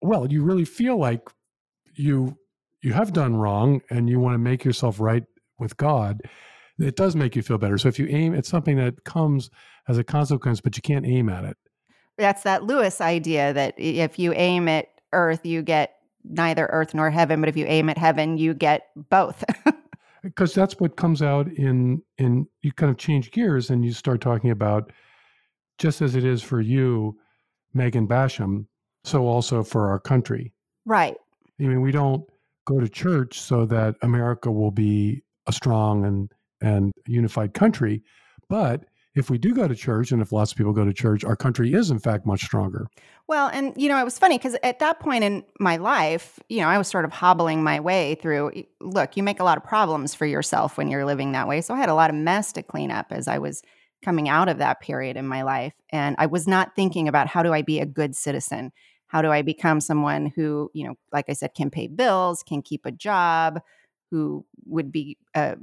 well, 0.01 0.31
you 0.31 0.43
really 0.43 0.65
feel 0.65 0.97
like 0.97 1.29
you 1.95 2.37
you 2.81 2.93
have 2.93 3.13
done 3.13 3.35
wrong 3.35 3.81
and 3.89 4.09
you 4.09 4.19
want 4.19 4.35
to 4.35 4.39
make 4.39 4.63
yourself 4.63 4.99
right 4.99 5.23
with 5.59 5.75
God, 5.77 6.21
it 6.79 6.95
does 6.95 7.15
make 7.15 7.35
you 7.35 7.41
feel 7.41 7.57
better. 7.57 7.77
So 7.77 7.87
if 7.87 7.97
you 7.97 8.07
aim 8.07 8.35
at 8.35 8.45
something 8.45 8.77
that 8.77 9.03
comes 9.05 9.49
as 9.87 9.97
a 9.97 10.03
consequence, 10.03 10.61
but 10.61 10.75
you 10.75 10.81
can't 10.81 11.05
aim 11.05 11.29
at 11.29 11.45
it. 11.45 11.57
That's 12.17 12.43
that 12.43 12.63
Lewis 12.63 13.01
idea 13.01 13.53
that 13.53 13.73
if 13.77 14.19
you 14.19 14.33
aim 14.33 14.67
at 14.67 14.87
earth, 15.13 15.45
you 15.45 15.61
get 15.61 15.95
neither 16.23 16.67
earth 16.67 16.93
nor 16.93 17.09
heaven, 17.09 17.39
but 17.39 17.49
if 17.49 17.57
you 17.57 17.65
aim 17.65 17.89
at 17.89 17.97
heaven, 17.97 18.37
you 18.37 18.53
get 18.53 18.89
both. 19.09 19.43
Uh, 20.25 20.29
because 20.29 20.55
that's 20.55 20.79
what 20.79 20.95
comes 20.95 21.21
out 21.21 21.47
in 21.49 22.01
in 22.17 22.47
you 22.63 22.71
kind 22.71 22.89
of 22.89 22.97
change 22.97 23.29
gears 23.29 23.69
and 23.69 23.85
you 23.85 23.93
start 23.93 24.21
talking 24.21 24.49
about 24.49 24.91
just 25.77 26.01
as 26.01 26.15
it 26.15 26.25
is 26.25 26.41
for 26.41 26.61
you, 26.61 27.15
Megan 27.75 28.07
Basham, 28.07 28.65
so 29.03 29.27
also 29.27 29.63
for 29.63 29.87
our 29.87 29.99
country. 29.99 30.51
Right. 30.85 31.15
I 31.59 31.63
mean, 31.63 31.81
we 31.81 31.91
don't 31.91 32.27
go 32.65 32.79
to 32.79 32.89
church 32.89 33.39
so 33.39 33.65
that 33.65 33.95
America 34.01 34.51
will 34.51 34.71
be 34.71 35.23
a 35.47 35.53
strong 35.53 36.05
and 36.05 36.31
and 36.61 36.91
unified 37.05 37.53
country, 37.53 38.03
but 38.49 38.85
if 39.15 39.29
we 39.29 39.37
do 39.37 39.53
go 39.53 39.67
to 39.67 39.75
church 39.75 40.11
and 40.11 40.21
if 40.21 40.31
lots 40.31 40.51
of 40.51 40.57
people 40.57 40.73
go 40.73 40.83
to 40.83 40.93
church, 40.93 41.23
our 41.23 41.37
country 41.37 41.73
is 41.73 41.89
in 41.89 41.99
fact 41.99 42.25
much 42.25 42.43
stronger. 42.43 42.87
Well, 43.27 43.49
and 43.53 43.73
you 43.77 43.87
know, 43.87 43.97
it 43.99 44.03
was 44.03 44.19
funny 44.19 44.37
because 44.37 44.57
at 44.61 44.79
that 44.79 44.99
point 44.99 45.23
in 45.23 45.43
my 45.59 45.77
life, 45.77 46.37
you 46.49 46.59
know, 46.59 46.67
I 46.67 46.77
was 46.77 46.87
sort 46.87 47.05
of 47.05 47.11
hobbling 47.11 47.63
my 47.63 47.79
way 47.79 48.15
through. 48.15 48.51
Look, 48.81 49.15
you 49.15 49.23
make 49.23 49.39
a 49.39 49.43
lot 49.43 49.57
of 49.57 49.63
problems 49.63 50.13
for 50.13 50.25
yourself 50.25 50.77
when 50.77 50.89
you're 50.89 51.05
living 51.05 51.31
that 51.31 51.47
way. 51.47 51.61
So 51.61 51.73
I 51.73 51.77
had 51.77 51.89
a 51.89 51.95
lot 51.95 52.09
of 52.09 52.15
mess 52.15 52.51
to 52.53 52.63
clean 52.63 52.91
up 52.91 53.07
as 53.11 53.27
I 53.27 53.37
was 53.39 53.61
coming 54.03 54.27
out 54.27 54.49
of 54.49 54.57
that 54.57 54.81
period 54.81 55.17
in 55.17 55.27
my 55.27 55.41
life. 55.43 55.73
And 55.91 56.15
I 56.19 56.25
was 56.25 56.45
not 56.45 56.75
thinking 56.75 57.07
about 57.07 57.27
how 57.27 57.41
do 57.41 57.53
I 57.53 57.61
be 57.61 57.79
a 57.79 57.85
good 57.85 58.15
citizen? 58.15 58.71
How 59.07 59.21
do 59.21 59.31
I 59.31 59.41
become 59.41 59.79
someone 59.79 60.31
who, 60.35 60.69
you 60.73 60.87
know, 60.87 60.95
like 61.13 61.25
I 61.29 61.33
said, 61.33 61.53
can 61.53 61.69
pay 61.69 61.87
bills, 61.87 62.43
can 62.43 62.61
keep 62.61 62.85
a 62.85 62.91
job, 62.91 63.61
who 64.11 64.45
would 64.65 64.91
be 64.91 65.17
a 65.33 65.57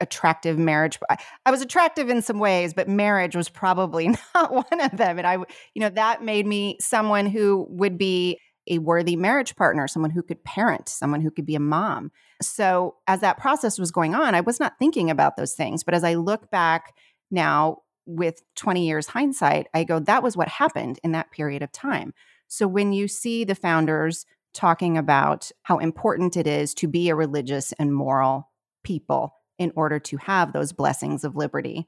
attractive 0.00 0.58
marriage. 0.58 0.98
I, 1.08 1.16
I 1.46 1.50
was 1.50 1.62
attractive 1.62 2.10
in 2.10 2.20
some 2.22 2.38
ways, 2.38 2.74
but 2.74 2.88
marriage 2.88 3.36
was 3.36 3.48
probably 3.48 4.08
not 4.34 4.52
one 4.52 4.80
of 4.80 4.96
them. 4.96 5.18
And 5.18 5.26
I, 5.26 5.34
you 5.34 5.80
know, 5.80 5.90
that 5.90 6.22
made 6.22 6.46
me 6.46 6.76
someone 6.80 7.26
who 7.26 7.66
would 7.70 7.96
be 7.96 8.38
a 8.68 8.78
worthy 8.78 9.16
marriage 9.16 9.56
partner, 9.56 9.88
someone 9.88 10.10
who 10.10 10.22
could 10.22 10.42
parent, 10.44 10.88
someone 10.88 11.20
who 11.20 11.30
could 11.30 11.46
be 11.46 11.54
a 11.54 11.60
mom. 11.60 12.12
So, 12.40 12.96
as 13.06 13.20
that 13.20 13.38
process 13.38 13.78
was 13.78 13.90
going 13.90 14.14
on, 14.14 14.34
I 14.34 14.40
was 14.40 14.60
not 14.60 14.78
thinking 14.78 15.10
about 15.10 15.36
those 15.36 15.54
things. 15.54 15.82
But 15.82 15.94
as 15.94 16.04
I 16.04 16.14
look 16.14 16.50
back 16.50 16.94
now 17.30 17.78
with 18.06 18.42
20 18.56 18.86
years 18.86 19.06
hindsight, 19.06 19.68
I 19.74 19.84
go, 19.84 19.98
that 20.00 20.22
was 20.22 20.36
what 20.36 20.48
happened 20.48 20.98
in 21.04 21.12
that 21.12 21.30
period 21.30 21.62
of 21.62 21.72
time. 21.72 22.14
So 22.48 22.66
when 22.66 22.92
you 22.92 23.08
see 23.08 23.44
the 23.44 23.54
founders 23.54 24.26
talking 24.52 24.98
about 24.98 25.50
how 25.62 25.78
important 25.78 26.36
it 26.36 26.46
is 26.46 26.74
to 26.74 26.88
be 26.88 27.08
a 27.08 27.14
religious 27.14 27.72
and 27.72 27.94
moral 27.94 28.50
people 28.84 29.34
in 29.58 29.72
order 29.76 29.98
to 29.98 30.16
have 30.18 30.52
those 30.52 30.72
blessings 30.72 31.24
of 31.24 31.36
liberty, 31.36 31.86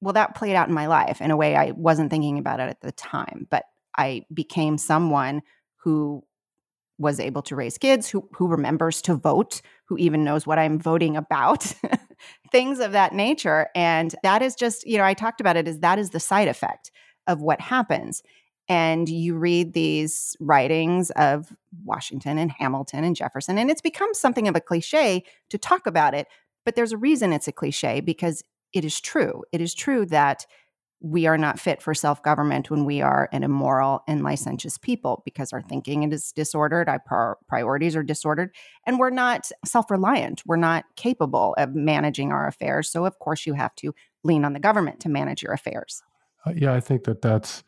well, 0.00 0.12
that 0.12 0.34
played 0.34 0.54
out 0.54 0.68
in 0.68 0.74
my 0.74 0.86
life 0.86 1.20
in 1.20 1.30
a 1.30 1.36
way 1.36 1.56
I 1.56 1.70
wasn't 1.72 2.10
thinking 2.10 2.38
about 2.38 2.60
it 2.60 2.68
at 2.68 2.80
the 2.82 2.92
time, 2.92 3.46
but 3.50 3.64
I 3.96 4.22
became 4.32 4.76
someone 4.76 5.42
who 5.76 6.22
was 6.98 7.18
able 7.18 7.42
to 7.42 7.56
raise 7.56 7.78
kids, 7.78 8.08
who 8.08 8.28
who 8.32 8.46
remembers 8.46 9.02
to 9.02 9.14
vote, 9.14 9.60
who 9.86 9.96
even 9.96 10.24
knows 10.24 10.46
what 10.46 10.58
I'm 10.58 10.78
voting 10.78 11.16
about, 11.16 11.72
things 12.50 12.80
of 12.80 12.92
that 12.92 13.12
nature. 13.12 13.68
And 13.74 14.14
that 14.22 14.42
is 14.42 14.54
just, 14.54 14.86
you 14.86 14.98
know, 14.98 15.04
I 15.04 15.14
talked 15.14 15.40
about 15.40 15.56
it 15.56 15.68
as 15.68 15.80
that 15.80 15.98
is 15.98 16.10
the 16.10 16.20
side 16.20 16.48
effect 16.48 16.90
of 17.26 17.40
what 17.40 17.60
happens. 17.60 18.22
And 18.68 19.08
you 19.08 19.36
read 19.36 19.74
these 19.74 20.36
writings 20.40 21.10
of 21.12 21.52
Washington 21.84 22.38
and 22.38 22.50
Hamilton 22.50 23.04
and 23.04 23.14
Jefferson, 23.14 23.58
and 23.58 23.70
it's 23.70 23.82
become 23.82 24.14
something 24.14 24.48
of 24.48 24.56
a 24.56 24.60
cliche 24.60 25.24
to 25.50 25.58
talk 25.58 25.86
about 25.86 26.14
it. 26.14 26.28
But 26.64 26.74
there's 26.74 26.92
a 26.92 26.96
reason 26.96 27.32
it's 27.32 27.48
a 27.48 27.52
cliche 27.52 28.00
because 28.00 28.42
it 28.72 28.84
is 28.84 29.00
true. 29.00 29.44
It 29.52 29.60
is 29.60 29.74
true 29.74 30.06
that 30.06 30.46
we 31.04 31.26
are 31.26 31.36
not 31.36 31.60
fit 31.60 31.82
for 31.82 31.92
self 31.92 32.22
government 32.22 32.70
when 32.70 32.86
we 32.86 33.02
are 33.02 33.28
an 33.30 33.42
immoral 33.42 34.02
and 34.08 34.24
licentious 34.24 34.78
people 34.78 35.20
because 35.26 35.52
our 35.52 35.60
thinking 35.60 36.10
is 36.10 36.32
disordered, 36.32 36.88
our 36.88 37.36
priorities 37.46 37.94
are 37.94 38.02
disordered, 38.02 38.54
and 38.86 38.98
we're 38.98 39.10
not 39.10 39.50
self 39.66 39.90
reliant. 39.90 40.42
We're 40.46 40.56
not 40.56 40.86
capable 40.96 41.54
of 41.58 41.74
managing 41.74 42.32
our 42.32 42.48
affairs. 42.48 42.88
So, 42.88 43.04
of 43.04 43.18
course, 43.18 43.44
you 43.44 43.52
have 43.52 43.74
to 43.76 43.94
lean 44.22 44.46
on 44.46 44.54
the 44.54 44.60
government 44.60 44.98
to 45.00 45.10
manage 45.10 45.42
your 45.42 45.52
affairs. 45.52 46.02
Uh, 46.46 46.54
yeah, 46.56 46.72
I 46.72 46.80
think 46.80 47.04
that 47.04 47.20
that's 47.20 47.64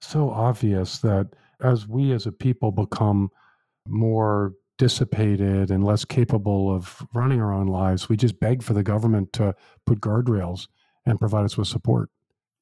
so 0.00 0.28
obvious 0.28 0.98
that 0.98 1.28
as 1.62 1.88
we 1.88 2.12
as 2.12 2.26
a 2.26 2.32
people 2.32 2.70
become 2.70 3.30
more 3.88 4.52
dissipated 4.76 5.70
and 5.70 5.84
less 5.84 6.04
capable 6.04 6.70
of 6.70 7.02
running 7.14 7.40
our 7.40 7.52
own 7.52 7.66
lives, 7.66 8.10
we 8.10 8.18
just 8.18 8.38
beg 8.40 8.62
for 8.62 8.74
the 8.74 8.82
government 8.82 9.32
to 9.32 9.54
put 9.86 10.02
guardrails 10.02 10.68
and 11.06 11.18
provide 11.18 11.46
us 11.46 11.56
with 11.56 11.68
support. 11.68 12.10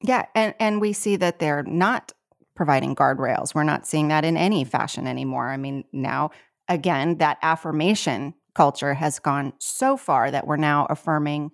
Yeah, 0.03 0.25
and 0.35 0.53
and 0.59 0.81
we 0.81 0.93
see 0.93 1.15
that 1.15 1.39
they're 1.39 1.63
not 1.63 2.11
providing 2.55 2.95
guardrails. 2.95 3.55
We're 3.55 3.63
not 3.63 3.87
seeing 3.87 4.09
that 4.09 4.25
in 4.25 4.37
any 4.37 4.63
fashion 4.63 5.07
anymore. 5.07 5.49
I 5.49 5.57
mean, 5.57 5.85
now 5.91 6.31
again, 6.67 7.17
that 7.17 7.37
affirmation 7.41 8.35
culture 8.53 8.93
has 8.93 9.19
gone 9.19 9.53
so 9.59 9.97
far 9.97 10.29
that 10.29 10.45
we're 10.45 10.57
now 10.57 10.85
affirming 10.89 11.51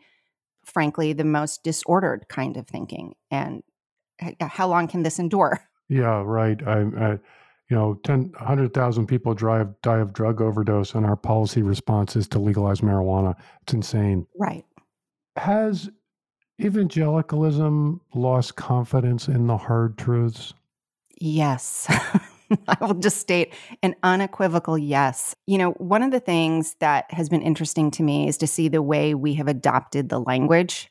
frankly 0.66 1.14
the 1.14 1.24
most 1.24 1.64
disordered 1.64 2.28
kind 2.28 2.58
of 2.58 2.68
thinking 2.68 3.14
and 3.32 3.64
how 4.42 4.68
long 4.68 4.88
can 4.88 5.04
this 5.04 5.20
endure? 5.20 5.62
Yeah, 5.92 6.22
right. 6.24 6.62
I, 6.68 6.82
I 6.82 7.12
you 7.70 7.76
know, 7.76 8.00
10, 8.04 8.34
100,000 8.38 9.08
people 9.08 9.34
drive, 9.34 9.70
die 9.82 9.98
of 9.98 10.14
drug 10.14 10.40
overdose, 10.40 10.94
and 10.94 11.04
our 11.04 11.16
policy 11.16 11.64
response 11.64 12.16
is 12.16 12.28
to 12.28 12.38
legalize 12.38 12.82
marijuana. 12.82 13.36
It's 13.64 13.74
insane. 13.74 14.28
Right. 14.38 14.66
Has 15.36 15.90
evangelicalism 16.60 18.02
lost 18.14 18.56
confidence 18.56 19.28
in 19.28 19.48
the 19.48 19.58
hard 19.58 19.98
truths? 19.98 20.54
Yes. 21.20 21.88
I 22.68 22.78
will 22.82 22.96
just 22.96 23.18
state 23.18 23.54
an 23.84 23.96
unequivocal 24.04 24.78
yes. 24.78 25.36
You 25.46 25.58
know, 25.58 25.72
one 25.74 26.04
of 26.04 26.12
the 26.12 26.20
things 26.20 26.76
that 26.80 27.12
has 27.12 27.30
been 27.30 27.42
interesting 27.42 27.92
to 27.92 28.04
me 28.04 28.28
is 28.28 28.38
to 28.40 28.48
see 28.48 28.68
the 28.68 28.82
way 28.82 29.14
we 29.14 29.36
have 29.36 29.48
adopted 29.48 30.10
the 30.10 30.20
language 30.20 30.90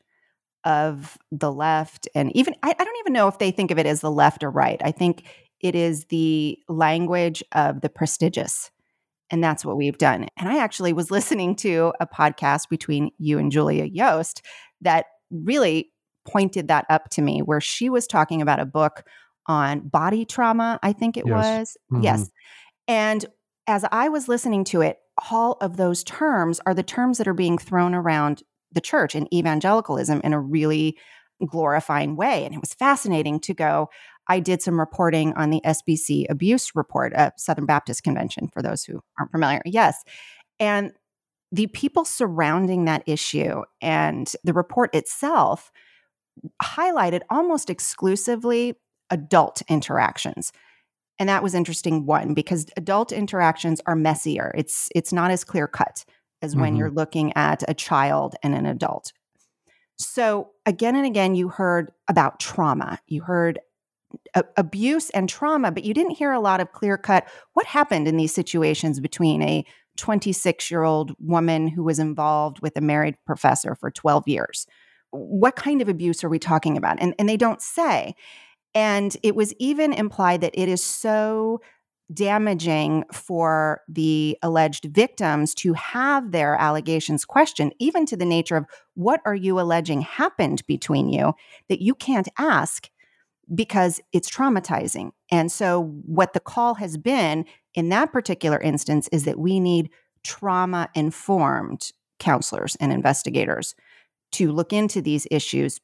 of 0.64 1.18
the 1.32 1.52
left. 1.52 2.08
And 2.14 2.34
even, 2.36 2.54
I, 2.62 2.74
I, 2.78 2.84
don't 2.84 2.98
even 3.00 3.12
know 3.12 3.28
if 3.28 3.38
they 3.38 3.50
think 3.50 3.70
of 3.70 3.78
it 3.78 3.86
as 3.86 4.00
the 4.00 4.10
left 4.10 4.44
or 4.44 4.50
right. 4.50 4.80
I 4.84 4.92
think 4.92 5.24
it 5.60 5.74
is 5.74 6.04
the 6.06 6.58
language 6.68 7.42
of 7.52 7.80
the 7.80 7.88
prestigious. 7.88 8.70
And 9.30 9.42
that's 9.42 9.64
what 9.64 9.76
we've 9.76 9.98
done. 9.98 10.28
And 10.36 10.48
I 10.48 10.58
actually 10.58 10.92
was 10.92 11.10
listening 11.12 11.56
to 11.56 11.92
a 12.00 12.06
podcast 12.06 12.68
between 12.68 13.10
you 13.18 13.38
and 13.38 13.50
Julia 13.50 13.84
Yost 13.84 14.42
that 14.80 15.06
really 15.30 15.90
pointed 16.26 16.68
that 16.68 16.86
up 16.90 17.08
to 17.10 17.22
me, 17.22 17.40
where 17.40 17.60
she 17.60 17.88
was 17.88 18.06
talking 18.06 18.42
about 18.42 18.60
a 18.60 18.66
book 18.66 19.04
on 19.46 19.88
body 19.88 20.24
trauma, 20.24 20.78
I 20.82 20.92
think 20.92 21.16
it 21.16 21.24
yes. 21.26 21.32
was. 21.32 21.76
Mm-hmm. 21.92 22.04
Yes. 22.04 22.30
And 22.86 23.24
as 23.66 23.84
I 23.90 24.08
was 24.08 24.28
listening 24.28 24.64
to 24.64 24.82
it, 24.82 24.98
all 25.30 25.56
of 25.60 25.76
those 25.76 26.04
terms 26.04 26.60
are 26.66 26.74
the 26.74 26.82
terms 26.82 27.18
that 27.18 27.28
are 27.28 27.34
being 27.34 27.58
thrown 27.58 27.94
around 27.94 28.42
the 28.72 28.80
church 28.80 29.14
and 29.14 29.32
evangelicalism 29.32 30.20
in 30.22 30.32
a 30.32 30.40
really 30.40 30.96
glorifying 31.46 32.16
way. 32.16 32.44
And 32.44 32.54
it 32.54 32.60
was 32.60 32.74
fascinating 32.74 33.40
to 33.40 33.54
go. 33.54 33.88
I 34.28 34.40
did 34.40 34.60
some 34.60 34.78
reporting 34.78 35.32
on 35.34 35.50
the 35.50 35.62
SBC 35.64 36.26
abuse 36.28 36.72
report 36.74 37.12
at 37.14 37.40
Southern 37.40 37.66
Baptist 37.66 38.02
Convention 38.02 38.48
for 38.52 38.62
those 38.62 38.84
who 38.84 39.00
aren't 39.18 39.32
familiar. 39.32 39.62
Yes. 39.64 40.02
And 40.60 40.92
the 41.50 41.66
people 41.68 42.04
surrounding 42.04 42.84
that 42.84 43.02
issue 43.06 43.62
and 43.80 44.32
the 44.44 44.52
report 44.52 44.94
itself 44.94 45.70
highlighted 46.62 47.22
almost 47.30 47.70
exclusively 47.70 48.74
adult 49.10 49.62
interactions. 49.68 50.52
And 51.18 51.28
that 51.28 51.42
was 51.42 51.54
interesting 51.54 52.06
one 52.06 52.34
because 52.34 52.66
adult 52.76 53.10
interactions 53.10 53.80
are 53.86 53.96
messier. 53.96 54.52
It's 54.56 54.88
it's 54.94 55.12
not 55.12 55.30
as 55.30 55.42
clear 55.42 55.66
cut 55.66 56.04
as 56.42 56.52
mm-hmm. 56.52 56.60
when 56.60 56.76
you're 56.76 56.90
looking 56.90 57.32
at 57.34 57.64
a 57.68 57.74
child 57.74 58.36
and 58.42 58.54
an 58.54 58.66
adult. 58.66 59.12
So 59.96 60.50
again 60.64 60.94
and 60.94 61.06
again 61.06 61.34
you 61.34 61.48
heard 61.48 61.90
about 62.06 62.38
trauma. 62.38 63.00
You 63.08 63.22
heard 63.22 63.58
a- 64.34 64.44
abuse 64.56 65.10
and 65.10 65.28
trauma 65.28 65.72
but 65.72 65.84
you 65.84 65.92
didn't 65.92 66.12
hear 66.12 66.32
a 66.32 66.40
lot 66.40 66.60
of 66.60 66.72
clear 66.72 66.96
cut 66.96 67.26
what 67.54 67.66
happened 67.66 68.06
in 68.06 68.16
these 68.16 68.32
situations 68.32 69.00
between 69.00 69.42
a 69.42 69.64
26 69.98 70.70
year 70.70 70.82
old 70.82 71.14
woman 71.18 71.68
who 71.68 71.84
was 71.84 71.98
involved 71.98 72.60
with 72.60 72.76
a 72.76 72.80
married 72.80 73.16
professor 73.26 73.74
for 73.74 73.90
12 73.90 74.26
years. 74.26 74.66
What 75.10 75.56
kind 75.56 75.82
of 75.82 75.88
abuse 75.88 76.24
are 76.24 76.28
we 76.28 76.38
talking 76.38 76.76
about? 76.76 76.98
And, 77.00 77.14
and 77.18 77.28
they 77.28 77.36
don't 77.36 77.60
say. 77.60 78.14
And 78.74 79.16
it 79.22 79.34
was 79.34 79.54
even 79.58 79.92
implied 79.92 80.40
that 80.42 80.58
it 80.58 80.68
is 80.68 80.82
so 80.82 81.60
damaging 82.12 83.04
for 83.12 83.82
the 83.88 84.38
alleged 84.42 84.86
victims 84.86 85.54
to 85.54 85.74
have 85.74 86.32
their 86.32 86.54
allegations 86.54 87.24
questioned, 87.24 87.74
even 87.78 88.06
to 88.06 88.16
the 88.16 88.24
nature 88.24 88.56
of 88.56 88.66
what 88.94 89.20
are 89.26 89.34
you 89.34 89.60
alleging 89.60 90.00
happened 90.00 90.62
between 90.66 91.08
you, 91.10 91.34
that 91.68 91.82
you 91.82 91.94
can't 91.94 92.28
ask 92.38 92.88
because 93.54 94.00
it's 94.12 94.30
traumatizing. 94.30 95.10
And 95.30 95.52
so, 95.52 95.82
what 96.06 96.32
the 96.32 96.40
call 96.40 96.74
has 96.74 96.96
been 96.96 97.44
in 97.74 97.90
that 97.90 98.12
particular 98.12 98.58
instance 98.58 99.08
is 99.12 99.24
that 99.24 99.38
we 99.38 99.60
need 99.60 99.90
trauma 100.24 100.88
informed 100.94 101.92
counselors 102.18 102.76
and 102.76 102.92
investigators 102.92 103.74
to 104.32 104.52
look 104.52 104.72
into 104.72 105.00
these 105.00 105.26
issues 105.30 105.80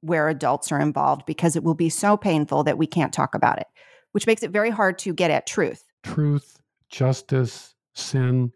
where 0.00 0.28
adults 0.28 0.72
are 0.72 0.80
involved 0.80 1.26
because 1.26 1.56
it 1.56 1.62
will 1.62 1.74
be 1.74 1.88
so 1.88 2.16
painful 2.16 2.64
that 2.64 2.78
we 2.78 2.86
can't 2.86 3.12
talk 3.12 3.34
about 3.34 3.58
it, 3.58 3.66
which 4.12 4.26
makes 4.26 4.42
it 4.42 4.50
very 4.50 4.70
hard 4.70 4.98
to 4.98 5.12
get 5.12 5.30
at 5.30 5.46
truth. 5.46 5.84
Truth, 6.02 6.58
justice, 6.88 7.74
sin, 7.94 8.52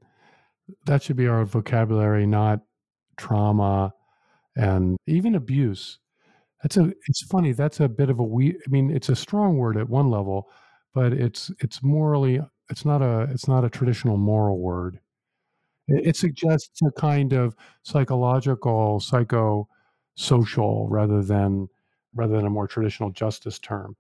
that 0.87 1.02
should 1.02 1.16
be 1.16 1.28
our 1.28 1.45
vocabulary, 1.45 2.26
not 2.26 2.61
trauma 3.16 3.93
and 4.57 4.97
even 5.07 5.35
abuse. 5.35 5.99
That's 6.64 6.78
a 6.78 6.94
it's 7.09 7.23
funny, 7.23 7.52
that's 7.52 7.80
a 7.80 7.88
bit 7.90 8.09
of 8.09 8.21
a 8.21 8.25
we 8.25 8.52
I 8.54 8.71
mean, 8.71 8.90
it's 8.90 9.11
a 9.11 9.16
strong 9.16 9.59
word 9.59 9.76
at 9.76 9.90
one 9.90 10.11
level, 10.11 10.50
but 10.94 11.12
it's 11.12 11.50
it's 11.61 11.83
morally 11.83 12.40
it's 12.71 12.87
not 12.87 13.02
a 13.02 13.28
it's 13.30 13.47
not 13.47 13.64
a 13.66 13.71
traditional 13.71 14.16
moral 14.16 14.59
word. 14.59 14.99
It, 15.88 16.09
it 16.09 16.16
suggests 16.16 16.80
a 16.83 16.90
kind 16.92 17.35
of 17.35 17.54
psychological, 17.83 19.00
psycho 19.00 19.68
social 20.14 20.88
rather 20.88 21.23
than 21.23 21.68
rather 22.14 22.37
than 22.37 22.47
a 22.47 22.50
more 22.50 22.66
traditional 22.66 23.11
justice 23.11 23.59
term. 23.59 23.94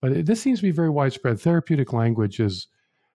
But 0.00 0.12
it, 0.12 0.26
this 0.26 0.40
seems 0.40 0.60
to 0.60 0.64
be 0.66 0.70
very 0.70 0.90
widespread. 0.90 1.38
Therapeutic 1.40 1.92
language 1.92 2.40
is 2.40 2.68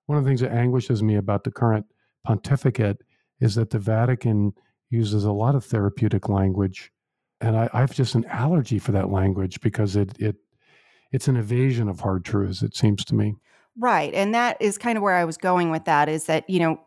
one 0.06 0.20
of 0.20 0.24
the 0.24 0.30
things 0.30 0.42
that 0.42 0.52
anguishes 0.52 1.02
me 1.02 1.16
about 1.16 1.44
the 1.44 1.52
current 1.52 1.88
pontificate 2.24 3.02
is 3.40 3.56
that 3.56 3.72
the 3.72 3.80
Vatican 3.80 4.54
uses 4.92 5.24
a 5.24 5.32
lot 5.32 5.56
of 5.56 5.66
therapeutic 5.66 6.30
language, 6.30 6.92
and 7.42 7.58
I, 7.58 7.70
I 7.74 7.80
have 7.82 7.94
just 7.94 8.16
an 8.16 8.26
allergy 8.26 8.80
for 8.80 8.92
that 8.94 9.10
language 9.10 9.60
because 9.62 9.96
it 9.96 10.18
it 10.20 10.38
it's 11.12 11.28
an 11.28 11.36
evasion 11.36 11.90
of 11.90 12.00
hard 12.00 12.24
truths. 12.24 12.62
It 12.62 12.76
seems 12.76 13.04
to 13.06 13.16
me. 13.16 13.36
Right. 13.78 14.14
And 14.14 14.34
that 14.34 14.58
is 14.62 14.78
kind 14.78 14.98
of 14.98 15.04
where 15.04 15.16
I 15.16 15.26
was 15.26 15.38
going 15.38 15.72
with 15.72 15.86
that 15.86 16.10
is 16.10 16.26
that, 16.26 16.50
you 16.50 16.60
know, 16.60 16.80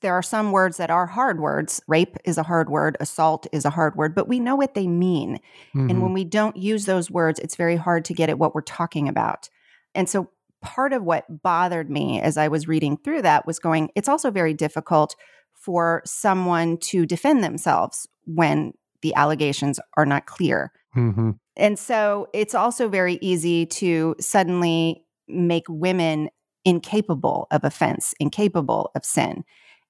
there 0.00 0.14
are 0.14 0.22
some 0.22 0.52
words 0.52 0.78
that 0.78 0.90
are 0.90 1.06
hard 1.06 1.40
words. 1.40 1.80
Rape 1.86 2.16
is 2.24 2.38
a 2.38 2.42
hard 2.42 2.68
word, 2.68 2.96
assault 3.00 3.46
is 3.52 3.64
a 3.64 3.70
hard 3.70 3.96
word, 3.96 4.14
but 4.14 4.28
we 4.28 4.40
know 4.40 4.56
what 4.56 4.74
they 4.74 4.86
mean. 4.86 5.36
Mm-hmm. 5.74 5.90
And 5.90 6.02
when 6.02 6.12
we 6.12 6.24
don't 6.24 6.56
use 6.56 6.86
those 6.86 7.10
words, 7.10 7.38
it's 7.38 7.56
very 7.56 7.76
hard 7.76 8.04
to 8.06 8.14
get 8.14 8.28
at 8.28 8.38
what 8.38 8.54
we're 8.54 8.62
talking 8.62 9.08
about. 9.08 9.48
And 9.94 10.08
so 10.08 10.30
part 10.62 10.92
of 10.92 11.02
what 11.02 11.42
bothered 11.42 11.90
me 11.90 12.20
as 12.20 12.36
I 12.36 12.48
was 12.48 12.66
reading 12.66 12.96
through 12.96 13.22
that 13.22 13.46
was 13.46 13.58
going, 13.58 13.90
it's 13.94 14.08
also 14.08 14.30
very 14.30 14.54
difficult 14.54 15.14
for 15.52 16.02
someone 16.04 16.78
to 16.78 17.06
defend 17.06 17.44
themselves 17.44 18.08
when 18.24 18.72
the 19.04 19.14
allegations 19.14 19.78
are 19.98 20.06
not 20.06 20.24
clear. 20.24 20.72
Mm-hmm. 20.96 21.32
And 21.56 21.78
so 21.78 22.26
it's 22.32 22.54
also 22.54 22.88
very 22.88 23.18
easy 23.20 23.66
to 23.66 24.16
suddenly 24.18 25.04
make 25.28 25.64
women 25.68 26.30
incapable 26.64 27.46
of 27.50 27.64
offense, 27.64 28.14
incapable 28.18 28.90
of 28.96 29.04
sin. 29.04 29.44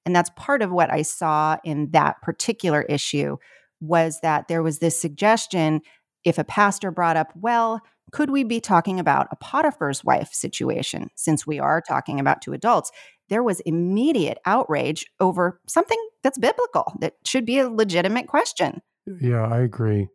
And 0.05 0.13
that's 0.13 0.29
part 0.35 0.61
of 0.61 0.71
what 0.71 0.91
I 0.91 1.01
saw 1.01 1.57
in 1.63 1.91
that 1.91 2.21
particular 2.21 2.81
issue 2.83 3.37
was 3.79 4.19
that 4.21 4.49
there 4.49 4.61
was 4.61 4.79
this 4.79 4.99
suggestion 4.99 5.79
if 6.25 6.37
a 6.37 6.43
pastor 6.43 6.91
brought 6.91 7.15
up, 7.15 7.31
well, 7.35 7.79
could 8.11 8.29
we 8.29 8.43
be 8.43 8.59
talking 8.59 8.99
about 8.99 9.27
a 9.31 9.37
Potiphar's 9.37 10.03
wife 10.03 10.33
situation 10.33 11.09
since 11.15 11.47
we 11.47 11.57
are 11.59 11.81
talking 11.81 12.19
about 12.19 12.41
two 12.41 12.51
adults? 12.51 12.91
There 13.29 13.43
was 13.43 13.61
immediate 13.61 14.39
outrage 14.45 15.05
over 15.21 15.61
something 15.67 15.97
that's 16.21 16.37
biblical, 16.37 16.93
that 16.99 17.13
should 17.25 17.45
be 17.45 17.59
a 17.59 17.69
legitimate 17.69 18.27
question. 18.27 18.81
Yeah, 19.05 19.43
I 19.47 19.59
agree. 19.59 20.09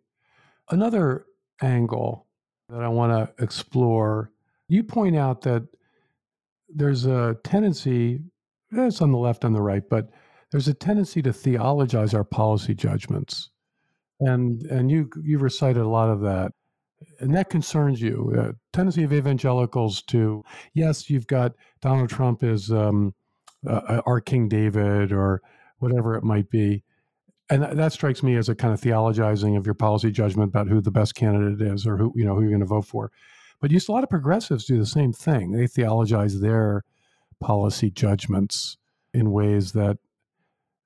Another 0.71 1.27
angle 1.63 2.27
that 2.69 2.83
I 2.83 2.89
want 2.89 3.13
to 3.37 3.45
explore 3.45 4.31
you 4.69 4.85
point 4.85 5.17
out 5.17 5.43
that 5.43 5.67
there's 6.69 7.07
a 7.07 7.37
tendency, 7.45 8.21
eh, 8.77 8.87
it's 8.87 9.03
on 9.03 9.13
the 9.13 9.19
left 9.19 9.45
and 9.45 9.55
the 9.55 9.63
right, 9.63 9.83
but 9.89 10.11
there's 10.51 10.69
a 10.69 10.75
tendency 10.75 11.23
to 11.23 11.33
theologize 11.33 12.15
our 12.15 12.25
policy 12.25 12.75
judgments. 12.75 13.51
and 14.21 14.63
and 14.67 14.91
you 14.91 15.11
you 15.23 15.39
recited 15.39 15.83
a 15.83 15.89
lot 15.89 16.11
of 16.11 16.21
that, 16.23 16.53
and 17.21 17.35
that 17.35 17.51
concerns 17.51 18.01
you. 18.03 18.35
Uh, 18.39 18.53
tendency 18.73 19.03
of 19.05 19.13
evangelicals 19.13 20.03
to 20.05 20.45
yes, 20.75 21.11
you've 21.11 21.27
got 21.29 21.55
Donald 21.83 22.11
Trump 22.11 22.43
is 22.45 22.71
um, 22.73 23.15
uh, 23.67 24.03
our 24.07 24.21
King 24.21 24.49
David 24.49 25.13
or 25.13 25.43
whatever 25.79 26.15
it 26.17 26.25
might 26.25 26.51
be, 26.51 26.85
and 27.51 27.79
that 27.79 27.93
strikes 27.93 28.23
me 28.23 28.37
as 28.37 28.49
a 28.49 28.55
kind 28.55 28.73
of 28.73 28.81
theologizing 28.81 29.57
of 29.57 29.67
your 29.67 29.75
policy 29.75 30.11
judgment 30.11 30.49
about 30.51 30.69
who 30.69 30.81
the 30.81 30.91
best 30.91 31.15
candidate 31.15 31.61
is 31.61 31.87
or 31.87 31.97
who 31.97 32.13
you 32.15 32.25
know 32.25 32.35
who 32.35 32.43
you're 32.43 32.51
going 32.51 32.61
to 32.61 32.67
vote 32.67 32.87
for. 32.87 33.11
But 33.61 33.71
you 33.71 33.81
see 33.81 33.93
a 33.93 33.95
lot 33.95 34.05
of 34.05 34.11
progressives 34.11 34.65
do 34.65 34.79
the 34.79 34.87
same 34.87 35.13
thing. 35.13 35.53
They 35.53 35.67
theologize 35.67 36.41
their 36.41 36.85
policy 37.41 37.91
judgments 37.91 38.79
in 39.13 39.33
ways 39.33 39.73
that 39.73 39.99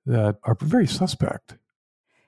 that 0.05 0.37
are 0.43 0.57
very 0.59 0.87
suspect. 0.87 1.57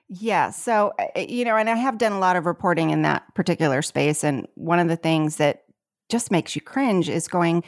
Yeah. 0.08 0.50
So, 0.50 0.94
uh, 0.98 1.06
uh, 1.16 1.20
you 1.20 1.44
know, 1.44 1.56
and 1.56 1.68
I 1.68 1.76
have 1.76 1.98
done 1.98 2.12
a 2.12 2.18
lot 2.18 2.36
of 2.36 2.46
reporting 2.46 2.90
in 2.90 3.02
that 3.02 3.34
particular 3.34 3.82
space. 3.82 4.24
And 4.24 4.48
one 4.54 4.78
of 4.78 4.88
the 4.88 4.96
things 4.96 5.36
that 5.36 5.64
just 6.08 6.30
makes 6.30 6.56
you 6.56 6.62
cringe 6.62 7.10
is 7.10 7.28
going, 7.28 7.62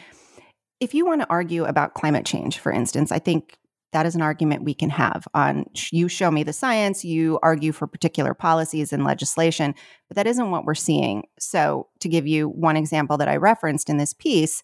if 0.80 0.94
you 0.94 1.04
want 1.04 1.20
to 1.20 1.28
argue 1.28 1.64
about 1.64 1.92
climate 1.92 2.24
change, 2.24 2.58
for 2.58 2.72
instance, 2.72 3.12
I 3.12 3.18
think 3.18 3.58
that 3.92 4.06
is 4.06 4.14
an 4.14 4.22
argument 4.22 4.64
we 4.64 4.74
can 4.74 4.90
have 4.90 5.26
on 5.34 5.64
you 5.90 6.08
show 6.08 6.30
me 6.30 6.42
the 6.42 6.52
science, 6.52 7.04
you 7.04 7.38
argue 7.42 7.72
for 7.72 7.86
particular 7.86 8.34
policies 8.34 8.92
and 8.92 9.04
legislation, 9.04 9.74
but 10.08 10.16
that 10.16 10.26
isn't 10.26 10.50
what 10.50 10.64
we're 10.64 10.74
seeing. 10.74 11.24
So, 11.38 11.88
to 12.00 12.08
give 12.08 12.26
you 12.26 12.48
one 12.48 12.76
example 12.76 13.16
that 13.18 13.28
I 13.28 13.36
referenced 13.36 13.90
in 13.90 13.96
this 13.96 14.14
piece, 14.14 14.62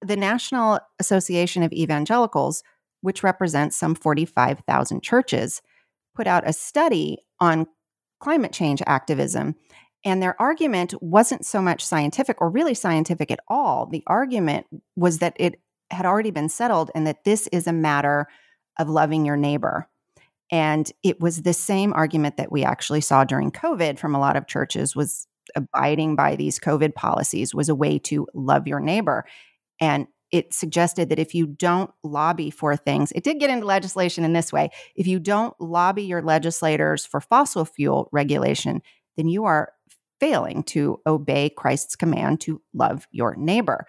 the 0.00 0.16
National 0.16 0.78
Association 1.00 1.62
of 1.62 1.72
Evangelicals, 1.72 2.62
which 3.00 3.22
represents 3.22 3.76
some 3.76 3.94
45,000 3.94 5.02
churches, 5.02 5.60
put 6.14 6.26
out 6.26 6.48
a 6.48 6.52
study 6.52 7.18
on 7.40 7.66
climate 8.20 8.52
change 8.52 8.82
activism. 8.86 9.54
And 10.04 10.22
their 10.22 10.40
argument 10.40 10.94
wasn't 11.02 11.44
so 11.44 11.60
much 11.60 11.84
scientific 11.84 12.40
or 12.40 12.50
really 12.50 12.74
scientific 12.74 13.30
at 13.30 13.40
all. 13.48 13.86
The 13.86 14.04
argument 14.06 14.66
was 14.96 15.18
that 15.18 15.36
it 15.38 15.60
had 15.90 16.06
already 16.06 16.30
been 16.30 16.48
settled 16.48 16.90
and 16.94 17.06
that 17.06 17.24
this 17.24 17.48
is 17.48 17.66
a 17.66 17.72
matter 17.72 18.28
of 18.78 18.88
loving 18.88 19.24
your 19.24 19.36
neighbor. 19.36 19.88
And 20.50 20.90
it 21.02 21.20
was 21.20 21.42
the 21.42 21.52
same 21.52 21.92
argument 21.92 22.36
that 22.38 22.50
we 22.50 22.64
actually 22.64 23.00
saw 23.00 23.24
during 23.24 23.50
COVID 23.50 23.98
from 23.98 24.14
a 24.14 24.20
lot 24.20 24.36
of 24.36 24.46
churches 24.46 24.96
was 24.96 25.26
abiding 25.54 26.16
by 26.16 26.36
these 26.36 26.58
COVID 26.58 26.94
policies 26.94 27.54
was 27.54 27.68
a 27.68 27.74
way 27.74 27.98
to 27.98 28.26
love 28.34 28.66
your 28.66 28.80
neighbor. 28.80 29.24
And 29.80 30.06
it 30.30 30.52
suggested 30.52 31.08
that 31.08 31.18
if 31.18 31.34
you 31.34 31.46
don't 31.46 31.90
lobby 32.02 32.50
for 32.50 32.76
things, 32.76 33.12
it 33.12 33.24
did 33.24 33.40
get 33.40 33.50
into 33.50 33.66
legislation 33.66 34.24
in 34.24 34.34
this 34.34 34.52
way. 34.52 34.70
If 34.94 35.06
you 35.06 35.18
don't 35.18 35.58
lobby 35.58 36.02
your 36.02 36.22
legislators 36.22 37.06
for 37.06 37.20
fossil 37.20 37.64
fuel 37.64 38.08
regulation, 38.12 38.82
then 39.16 39.28
you 39.28 39.44
are 39.44 39.72
failing 40.20 40.64
to 40.64 41.00
obey 41.06 41.48
Christ's 41.48 41.96
command 41.96 42.40
to 42.42 42.60
love 42.74 43.06
your 43.10 43.36
neighbor. 43.36 43.86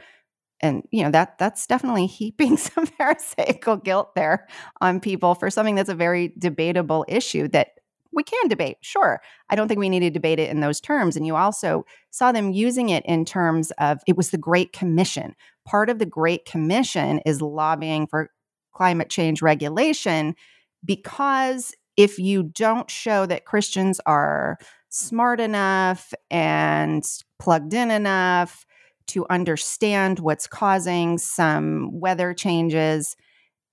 And 0.62 0.84
you 0.92 1.04
know 1.04 1.12
that 1.12 1.38
that's 1.38 1.66
definitely 1.68 2.06
heaping 2.06 2.58
some 2.58 2.86
pharisaical 2.86 3.78
guilt 3.78 4.16
there 4.16 4.48
on 4.82 5.00
people 5.00 5.36
for 5.36 5.50
something 5.50 5.76
that's 5.76 5.90
a 5.90 5.96
very 5.96 6.34
debatable 6.38 7.06
issue 7.08 7.48
that 7.50 7.70
we 8.12 8.24
can 8.24 8.48
debate, 8.48 8.78
sure. 8.82 9.22
I 9.50 9.56
don't 9.56 9.68
think 9.68 9.80
we 9.80 9.90
need 9.90 10.00
to 10.00 10.10
debate 10.10 10.40
it 10.40 10.50
in 10.50 10.62
those 10.62 10.82
terms. 10.82 11.16
And 11.16 11.28
you 11.28 11.36
also 11.36 11.86
saw 12.10 12.32
them 12.32 12.52
using 12.52 12.90
it 12.90 13.06
in 13.06 13.24
terms 13.24 13.72
of 13.78 14.00
it 14.08 14.18
was 14.18 14.32
the 14.32 14.38
Great 14.38 14.74
Commission. 14.74 15.36
Part 15.66 15.90
of 15.90 16.00
the 16.00 16.06
Great 16.06 16.46
Commission 16.46 17.20
is 17.26 17.42
lobbying 17.42 18.08
for 18.08 18.32
climate 18.74 19.10
change 19.10 19.42
regulation 19.42 20.36
because 20.84 21.74
if 21.98 22.18
you 22.18 22.44
don't 22.44 22.90
show 22.90 23.26
that 23.26 23.46
Christians 23.46 24.00
are 24.06 24.58
smart 24.90 25.40
enough 25.40 26.14
and 26.32 27.04
plugged 27.38 27.74
in 27.74 27.92
enough 27.92 28.66
to 29.10 29.26
understand 29.30 30.20
what's 30.20 30.48
causing 30.48 31.18
some 31.18 32.00
weather 32.00 32.34
changes, 32.34 33.16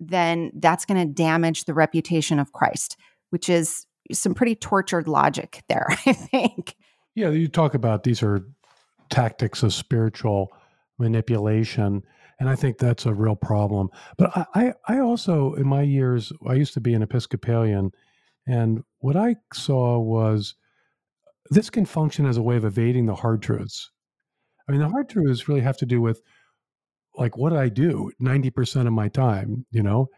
then 0.01 0.53
that's 0.55 0.85
going 0.85 1.01
to 1.01 1.13
damage 1.13 1.65
the 1.65 1.75
reputation 1.75 2.39
of 2.39 2.53
Christ, 2.53 2.97
which 3.31 3.49
is 3.49 3.87
some 4.13 4.35
pretty 4.35 4.55
tortured 4.55 5.09
logic 5.09 5.63
there, 5.69 5.87
I 6.07 6.13
think. 6.13 6.77
Yeah, 7.15 7.31
you 7.31 7.49
talk 7.49 7.75
about 7.75 8.03
these 8.03 8.23
are 8.23 8.47
tactics 9.09 9.63
of 9.63 9.73
spiritual 9.73 10.53
manipulation. 10.99 12.03
And 12.39 12.49
I 12.49 12.55
think 12.55 12.79
that's 12.79 13.07
a 13.07 13.15
real 13.15 13.37
problem. 13.37 13.89
But 14.19 14.49
I, 14.55 14.75
I, 14.87 14.99
also, 14.99 15.55
in 15.55 15.67
my 15.67 15.83
years, 15.83 16.33
I 16.47 16.55
used 16.55 16.75
to 16.75 16.81
be 16.81 16.93
an 16.93 17.03
Episcopalian. 17.03 17.93
And 18.47 18.83
what 18.99 19.17
I 19.17 19.37
saw 19.55 19.99
was 19.99 20.55
this 21.51 21.71
can 21.71 21.87
function 21.87 22.27
as 22.27 22.37
a 22.37 22.43
way 22.43 22.57
of 22.57 22.65
evading 22.65 23.07
the 23.07 23.15
hard 23.15 23.43
truths. 23.43 23.91
I 24.69 24.73
mean, 24.73 24.81
the 24.81 24.89
hard 24.89 25.09
truths 25.09 25.49
really 25.49 25.61
have 25.61 25.77
to 25.79 25.87
do 25.87 26.01
with 26.01 26.23
like, 27.15 27.37
what 27.37 27.53
I 27.53 27.69
do 27.69 28.11
90% 28.21 28.87
of 28.87 28.93
my 28.93 29.09
time, 29.09 29.65
you 29.71 29.83
know? 29.83 30.09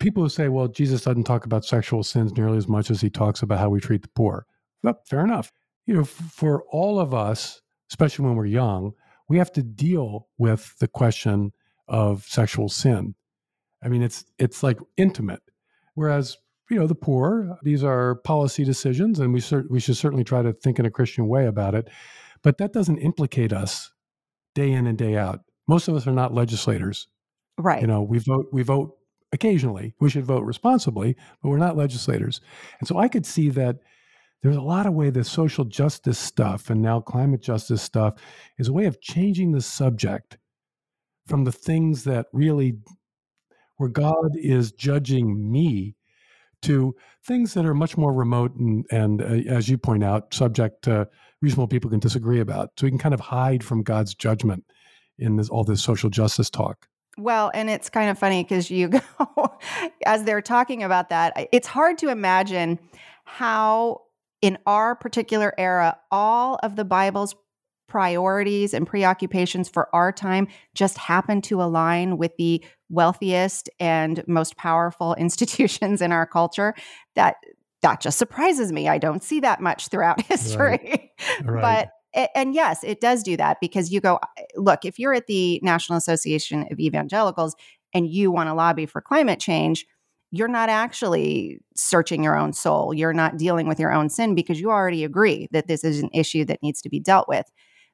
people 0.00 0.22
who 0.22 0.28
say, 0.28 0.48
well, 0.48 0.66
Jesus 0.66 1.02
doesn't 1.02 1.24
talk 1.24 1.44
about 1.44 1.64
sexual 1.64 2.02
sins 2.02 2.36
nearly 2.36 2.56
as 2.56 2.66
much 2.66 2.90
as 2.90 3.00
he 3.00 3.10
talks 3.10 3.42
about 3.42 3.58
how 3.58 3.68
we 3.68 3.80
treat 3.80 4.02
the 4.02 4.08
poor. 4.08 4.46
Well, 4.82 5.00
fair 5.06 5.22
enough. 5.22 5.52
You 5.86 5.94
know, 5.94 6.04
for 6.04 6.64
all 6.70 6.98
of 6.98 7.14
us, 7.14 7.60
especially 7.90 8.24
when 8.24 8.34
we're 8.34 8.46
young, 8.46 8.92
we 9.28 9.38
have 9.38 9.52
to 9.52 9.62
deal 9.62 10.28
with 10.38 10.76
the 10.80 10.88
question 10.88 11.52
of 11.86 12.24
sexual 12.24 12.68
sin. 12.68 13.14
I 13.82 13.88
mean, 13.88 14.02
it's 14.02 14.24
it's 14.38 14.62
like 14.62 14.78
intimate. 14.96 15.42
Whereas, 15.94 16.36
you 16.70 16.78
know, 16.78 16.86
the 16.86 16.94
poor, 16.94 17.56
these 17.62 17.84
are 17.84 18.16
policy 18.16 18.64
decisions, 18.64 19.20
and 19.20 19.32
we 19.32 19.40
cer- 19.40 19.66
we 19.70 19.80
should 19.80 19.96
certainly 19.96 20.24
try 20.24 20.42
to 20.42 20.52
think 20.52 20.78
in 20.78 20.86
a 20.86 20.90
Christian 20.90 21.28
way 21.28 21.46
about 21.46 21.74
it. 21.74 21.88
But 22.42 22.58
that 22.58 22.72
doesn't 22.72 22.98
implicate 22.98 23.52
us 23.52 23.92
day 24.54 24.72
in 24.72 24.86
and 24.86 24.96
day 24.96 25.16
out. 25.16 25.40
Most 25.68 25.88
of 25.88 25.94
us 25.94 26.06
are 26.06 26.12
not 26.12 26.34
legislators. 26.34 27.08
Right. 27.58 27.80
You 27.80 27.86
know, 27.86 28.02
we 28.02 28.18
vote 28.18 28.46
we 28.52 28.62
vote 28.62 28.96
occasionally. 29.32 29.94
We 30.00 30.10
should 30.10 30.24
vote 30.24 30.44
responsibly, 30.44 31.16
but 31.42 31.50
we're 31.50 31.58
not 31.58 31.76
legislators. 31.76 32.40
And 32.80 32.88
so 32.88 32.98
I 32.98 33.08
could 33.08 33.26
see 33.26 33.50
that 33.50 33.76
there's 34.42 34.56
a 34.56 34.62
lot 34.62 34.86
of 34.86 34.94
way 34.94 35.10
the 35.10 35.22
social 35.22 35.64
justice 35.64 36.18
stuff 36.18 36.70
and 36.70 36.80
now 36.80 37.00
climate 37.00 37.42
justice 37.42 37.82
stuff 37.82 38.14
is 38.58 38.68
a 38.68 38.72
way 38.72 38.86
of 38.86 39.00
changing 39.00 39.52
the 39.52 39.60
subject 39.60 40.38
from 41.26 41.44
the 41.44 41.52
things 41.52 42.04
that 42.04 42.26
really 42.32 42.78
where 43.76 43.88
God 43.88 44.30
is 44.34 44.72
judging 44.72 45.50
me 45.50 45.96
to 46.62 46.94
things 47.24 47.54
that 47.54 47.64
are 47.64 47.74
much 47.74 47.96
more 47.96 48.12
remote 48.12 48.54
and, 48.56 48.84
and 48.90 49.22
uh, 49.22 49.50
as 49.50 49.68
you 49.68 49.78
point 49.78 50.04
out, 50.04 50.34
subject 50.34 50.82
to 50.82 51.08
reasonable 51.42 51.68
people 51.68 51.90
can 51.90 52.00
disagree 52.00 52.40
about. 52.40 52.70
So 52.78 52.86
we 52.86 52.90
can 52.90 52.98
kind 52.98 53.14
of 53.14 53.20
hide 53.20 53.64
from 53.64 53.82
God's 53.82 54.14
judgment 54.14 54.64
in 55.18 55.36
this, 55.36 55.48
all 55.48 55.64
this 55.64 55.82
social 55.82 56.10
justice 56.10 56.50
talk. 56.50 56.86
Well, 57.18 57.50
and 57.54 57.68
it's 57.68 57.90
kind 57.90 58.10
of 58.10 58.18
funny 58.18 58.42
because 58.42 58.70
you 58.70 58.88
go, 59.18 59.58
as 60.06 60.24
they're 60.24 60.42
talking 60.42 60.82
about 60.82 61.10
that, 61.10 61.48
it's 61.52 61.66
hard 61.66 61.98
to 61.98 62.08
imagine 62.08 62.78
how, 63.24 64.02
in 64.42 64.58
our 64.66 64.94
particular 64.94 65.54
era, 65.58 65.98
all 66.10 66.58
of 66.62 66.76
the 66.76 66.84
Bible's 66.84 67.34
priorities 67.88 68.72
and 68.72 68.86
preoccupations 68.86 69.68
for 69.68 69.94
our 69.94 70.12
time 70.12 70.46
just 70.74 70.96
happen 70.96 71.42
to 71.42 71.60
align 71.60 72.16
with 72.16 72.30
the 72.38 72.64
wealthiest 72.88 73.68
and 73.80 74.22
most 74.28 74.56
powerful 74.56 75.14
institutions 75.18 76.00
in 76.00 76.12
our 76.12 76.26
culture. 76.26 76.74
That 77.16 77.36
that 77.82 78.00
just 78.00 78.18
surprises 78.18 78.72
me. 78.72 78.88
I 78.88 78.98
don't 78.98 79.22
see 79.22 79.40
that 79.40 79.60
much 79.60 79.88
throughout 79.88 80.20
history. 80.26 81.12
Right. 81.42 81.44
Right. 81.44 81.88
But 82.12 82.28
and 82.34 82.54
yes, 82.54 82.82
it 82.82 83.00
does 83.00 83.22
do 83.22 83.36
that 83.36 83.58
because 83.60 83.92
you 83.92 84.00
go, 84.00 84.18
look, 84.56 84.84
if 84.84 84.98
you're 84.98 85.14
at 85.14 85.28
the 85.28 85.60
National 85.62 85.96
Association 85.96 86.66
of 86.70 86.80
Evangelicals 86.80 87.54
and 87.94 88.08
you 88.08 88.32
want 88.32 88.48
to 88.48 88.54
lobby 88.54 88.86
for 88.86 89.00
climate 89.00 89.38
change, 89.38 89.86
you're 90.32 90.48
not 90.48 90.68
actually 90.68 91.60
searching 91.76 92.22
your 92.24 92.36
own 92.36 92.52
soul. 92.52 92.92
You're 92.92 93.12
not 93.12 93.36
dealing 93.36 93.68
with 93.68 93.78
your 93.78 93.92
own 93.92 94.08
sin 94.08 94.34
because 94.34 94.60
you 94.60 94.70
already 94.70 95.04
agree 95.04 95.48
that 95.52 95.68
this 95.68 95.84
is 95.84 96.00
an 96.00 96.10
issue 96.12 96.44
that 96.46 96.62
needs 96.62 96.82
to 96.82 96.88
be 96.88 97.00
dealt 97.00 97.28
with. 97.28 97.50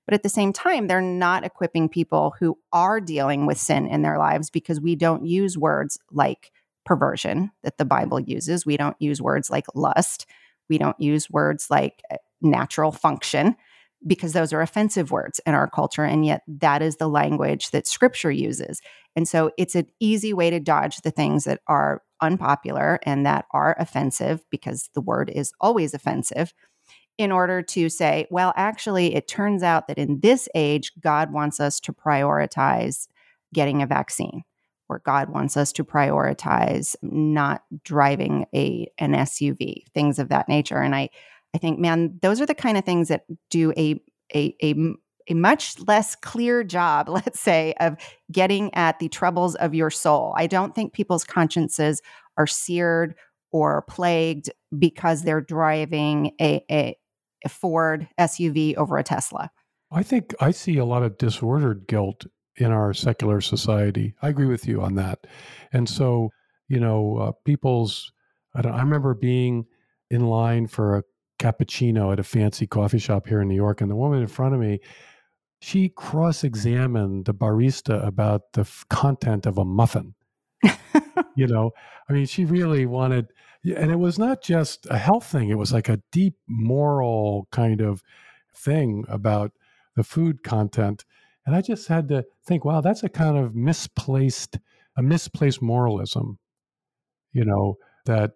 But 0.07 0.15
at 0.15 0.23
the 0.23 0.29
same 0.29 0.53
time, 0.53 0.87
they're 0.87 1.01
not 1.01 1.45
equipping 1.45 1.89
people 1.89 2.35
who 2.39 2.59
are 2.73 3.01
dealing 3.01 3.45
with 3.45 3.59
sin 3.59 3.87
in 3.87 4.03
their 4.03 4.19
lives 4.19 4.51
because 4.51 4.81
we 4.81 4.95
don't 4.95 5.27
use 5.27 5.59
words 5.59 5.99
like 6.13 6.53
perversion 6.87 7.51
that 7.63 7.77
the 7.77 7.85
Bible 7.85 8.21
uses. 8.21 8.65
We 8.65 8.77
don't 8.77 8.97
use 8.99 9.21
words 9.21 9.51
like 9.51 9.67
lust. 9.75 10.27
We 10.71 10.79
don't 10.79 10.99
use 10.99 11.29
words 11.29 11.67
like 11.71 12.03
eh, 12.11 12.17
natural 12.41 12.93
function 12.93 13.57
because 14.07 14.33
those 14.33 14.53
are 14.53 14.61
offensive 14.61 15.11
words 15.11 15.41
in 15.47 15.55
our 15.55 15.69
culture. 15.69 16.05
And 16.05 16.25
yet, 16.25 16.43
that 16.47 16.81
is 16.81 16.97
the 16.97 17.09
language 17.09 17.71
that 17.73 17.87
scripture 17.87 18.31
uses. 18.31 18.81
And 19.15 19.29
so, 19.29 19.51
it's 19.59 19.75
an 19.75 19.89
easy 20.01 20.33
way 20.33 20.49
to 20.49 20.61
dodge 20.61 21.03
the 21.03 21.11
things 21.11 21.45
that 21.45 21.61
are 21.67 22.03
unpopular 22.23 22.99
and 23.03 23.27
that 23.27 23.45
are 23.53 23.77
offensive 23.79 24.43
because 24.51 24.89
the 24.95 25.01
word 25.01 25.31
is 25.31 25.53
always 25.61 25.93
offensive 25.93 26.55
in 27.19 27.33
order 27.33 27.63
to 27.63 27.89
say, 27.89 28.27
well, 28.31 28.53
actually, 28.57 29.15
it 29.15 29.29
turns 29.29 29.63
out 29.63 29.89
that 29.89 29.99
in 29.99 30.21
this 30.21 30.49
age, 30.55 30.93
God 31.01 31.33
wants 31.33 31.61
us 31.61 31.81
to 31.81 31.93
prioritize 31.93 33.09
getting 33.55 33.83
a 33.83 33.87
vaccine, 33.87 34.43
or 34.89 35.01
God 35.01 35.31
wants 35.31 35.57
us 35.57 35.73
to 35.73 35.85
prioritize 35.85 36.95
not 37.03 37.63
driving 37.83 38.47
a 38.55 38.87
an 38.99 39.13
SUV, 39.13 39.85
things 39.95 40.19
of 40.19 40.29
that 40.29 40.49
nature. 40.49 40.81
And 40.81 40.95
I 40.95 41.01
I 41.01 41.11
I 41.55 41.59
think, 41.59 41.79
man, 41.79 42.19
those 42.21 42.41
are 42.43 42.47
the 42.47 42.55
kind 42.55 42.77
of 42.77 42.85
things 42.85 43.09
that 43.09 43.25
do 43.49 43.73
a 43.79 43.99
a 44.35 44.55
a 44.63 44.75
a 45.29 45.35
much 45.35 45.79
less 45.89 46.15
clear 46.15 46.63
job, 46.63 47.09
let's 47.09 47.41
say, 47.41 47.75
of 47.81 47.97
getting 48.31 48.73
at 48.75 48.99
the 48.99 49.09
troubles 49.09 49.55
of 49.57 49.75
your 49.75 49.91
soul. 49.91 50.35
I 50.37 50.47
don't 50.47 50.75
think 50.75 50.93
people's 50.93 51.25
consciences 51.25 52.03
are 52.37 52.47
seared 52.47 53.15
or 53.53 53.83
plagued 53.89 54.51
because 54.79 55.23
they're 55.23 55.41
driving 55.41 56.33
a, 56.41 56.63
a, 56.71 56.97
a 57.45 57.49
Ford 57.49 58.07
SUV 58.21 58.77
over 58.77 58.99
a 58.99 59.03
Tesla. 59.03 59.51
I 59.91 60.03
think 60.03 60.35
I 60.41 60.51
see 60.51 60.77
a 60.77 60.85
lot 60.85 61.03
of 61.03 61.17
disordered 61.17 61.87
guilt 61.87 62.27
in 62.59 62.73
our 62.73 62.95
secular 62.95 63.41
society. 63.41 64.15
I 64.23 64.29
agree 64.29 64.47
with 64.47 64.67
you 64.67 64.83
on 64.83 64.95
that. 64.97 65.27
And 65.73 65.89
so, 65.89 66.31
you 66.69 66.81
know, 66.81 67.19
uh, 67.19 67.33
people's, 67.45 68.13
I, 68.55 68.67
I 68.67 68.81
remember 68.81 69.15
being 69.15 69.67
in 70.11 70.27
line 70.27 70.67
for 70.67 70.99
a 70.99 71.03
cappuccino 71.39 72.13
at 72.13 72.21
a 72.21 72.25
fancy 72.25 72.67
coffee 72.67 72.99
shop 72.99 73.27
here 73.27 73.41
in 73.41 73.49
New 73.49 73.55
York, 73.55 73.81
and 73.81 73.91
the 73.91 73.97
woman 73.97 74.21
in 74.23 74.29
front 74.29 74.55
of 74.55 74.61
me, 74.61 74.81
she 75.61 75.89
cross 75.89 76.45
examined 76.45 77.25
the 77.27 77.35
barista 77.35 78.05
about 78.07 78.53
the 78.53 78.63
f- 78.63 78.85
content 78.89 79.47
of 79.47 79.59
a 79.59 79.65
muffin. 79.65 80.15
you 81.35 81.47
know, 81.47 81.73
I 82.09 82.13
mean, 82.13 82.27
she 82.27 82.45
really 82.45 82.87
wanted, 82.87 83.29
and 83.65 83.91
it 83.91 83.99
was 83.99 84.19
not 84.19 84.43
just 84.43 84.87
a 84.91 84.99
health 84.99 85.27
thing, 85.27 85.49
it 85.49 85.59
was 85.59 85.73
like 85.73 85.89
a 85.89 86.01
deep 86.13 86.35
moral 86.47 87.49
kind 87.51 87.81
of 87.81 88.03
thing 88.55 89.05
about 89.09 89.53
the 89.95 90.05
food 90.05 90.43
content. 90.43 91.05
And 91.47 91.55
I 91.55 91.61
just 91.61 91.87
had 91.87 92.09
to 92.09 92.25
think, 92.45 92.65
wow, 92.65 92.81
that's 92.81 93.05
a 93.05 93.09
kind 93.09 93.39
of 93.39 93.55
misplaced, 93.55 94.59
a 94.97 95.03
misplaced 95.03 95.63
moralism, 95.63 96.39
you 97.33 97.45
know, 97.45 97.77
that 98.05 98.33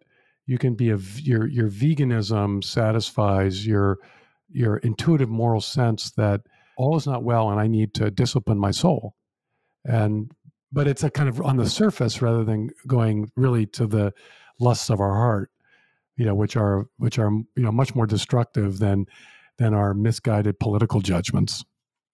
you 0.47 0.59
can 0.59 0.75
be 0.75 0.91
a 0.91 0.99
your 1.17 1.47
your 1.47 1.69
veganism 1.69 2.63
satisfies 2.63 3.67
your 3.67 3.99
your 4.49 4.79
intuitive 4.79 5.29
moral 5.29 5.61
sense 5.61 6.11
that 6.13 6.41
all 6.77 6.97
is 6.97 7.07
not 7.07 7.23
well 7.23 7.51
and 7.51 7.61
I 7.61 7.67
need 7.67 7.95
to 7.95 8.11
discipline 8.11 8.59
my 8.59 8.71
soul. 8.71 9.15
And 9.85 10.33
but 10.73 10.87
it's 10.87 11.03
a 11.03 11.11
kind 11.11 11.29
of 11.29 11.41
on 11.41 11.57
the 11.57 11.69
surface 11.69 12.23
rather 12.23 12.45
than 12.45 12.71
going 12.87 13.31
really 13.37 13.67
to 13.67 13.87
the 13.87 14.13
lusts 14.61 14.91
of 14.91 15.01
our 15.01 15.15
heart, 15.15 15.51
you 16.17 16.25
know, 16.25 16.35
which 16.35 16.57
are 16.57 16.87
which 16.97 17.19
are 17.19 17.31
you 17.31 17.63
know 17.63 17.73
much 17.73 17.95
more 17.95 18.07
destructive 18.07 18.79
than 18.79 19.07
than 19.59 19.75
our 19.75 19.95
misguided 19.95 20.59
political 20.59 21.01
judgments 21.01 21.65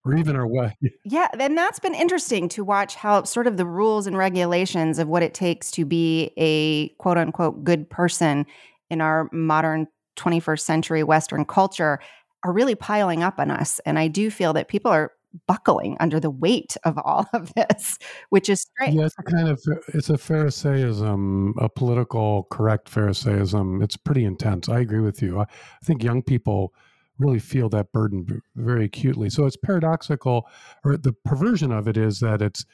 or 0.07 0.16
even 0.16 0.37
our 0.37 0.47
way. 0.47 0.77
Yeah, 1.05 1.29
and 1.38 1.57
that's 1.57 1.79
been 1.79 1.95
interesting 1.95 2.49
to 2.51 2.64
watch 2.64 2.95
how 2.95 3.23
sort 3.25 3.47
of 3.47 3.57
the 3.57 3.66
rules 3.66 4.07
and 4.07 4.16
regulations 4.16 4.99
of 4.99 5.09
what 5.09 5.23
it 5.23 5.35
takes 5.35 5.71
to 5.73 5.85
be 5.85 6.33
a 6.37 6.88
quote 6.99 7.19
unquote 7.19 7.62
good 7.64 7.88
person 7.88 8.47
in 8.90 9.01
our 9.01 9.29
modern 9.33 9.87
21st 10.16 10.61
century 10.61 11.03
Western 11.03 11.45
culture 11.45 12.01
are 12.45 12.53
really 12.53 12.75
piling 12.75 13.23
up 13.23 13.38
on 13.38 13.51
us. 13.51 13.81
And 13.87 13.99
I 13.99 14.09
do 14.09 14.31
feel 14.31 14.53
that 14.55 14.69
people 14.69 14.90
are 14.90 15.12
buckling 15.47 15.97
under 16.01 16.19
the 16.19 16.31
weight 16.31 16.77
of 16.85 16.99
all 16.99 17.29
of 17.33 17.53
this, 17.55 17.99
which 18.31 18.49
is 18.49 18.62
strange. 18.62 18.97
Yeah, 18.97 19.07
it's 19.07 19.16
a 19.19 19.23
kind 19.23 19.49
of 19.49 19.62
it's 19.88 20.11
a 20.11 20.19
Pharisaism, 20.19 21.55
a 21.59 21.69
political 21.69 22.47
correct 22.51 22.88
Pharisaism. 22.88 23.83
It's 23.83 23.97
pretty 23.97 24.25
intense. 24.25 24.69
I 24.69 24.81
agree 24.81 25.01
with 25.01 25.23
you. 25.23 25.40
I 25.40 25.47
think 25.85 26.03
young 26.03 26.23
people 26.23 26.73
really 27.18 27.38
feel 27.38 27.68
that 27.70 27.92
burden 27.92 28.42
very 28.55 28.85
acutely. 28.85 29.31
So 29.31 29.46
it's 29.46 29.57
paradoxical, 29.57 30.48
or 30.85 30.96
the 30.96 31.12
perversion 31.12 31.72
of 31.72 31.88
it 31.88 31.96
is 31.96 32.20
that 32.20 32.42
it's 32.42 32.64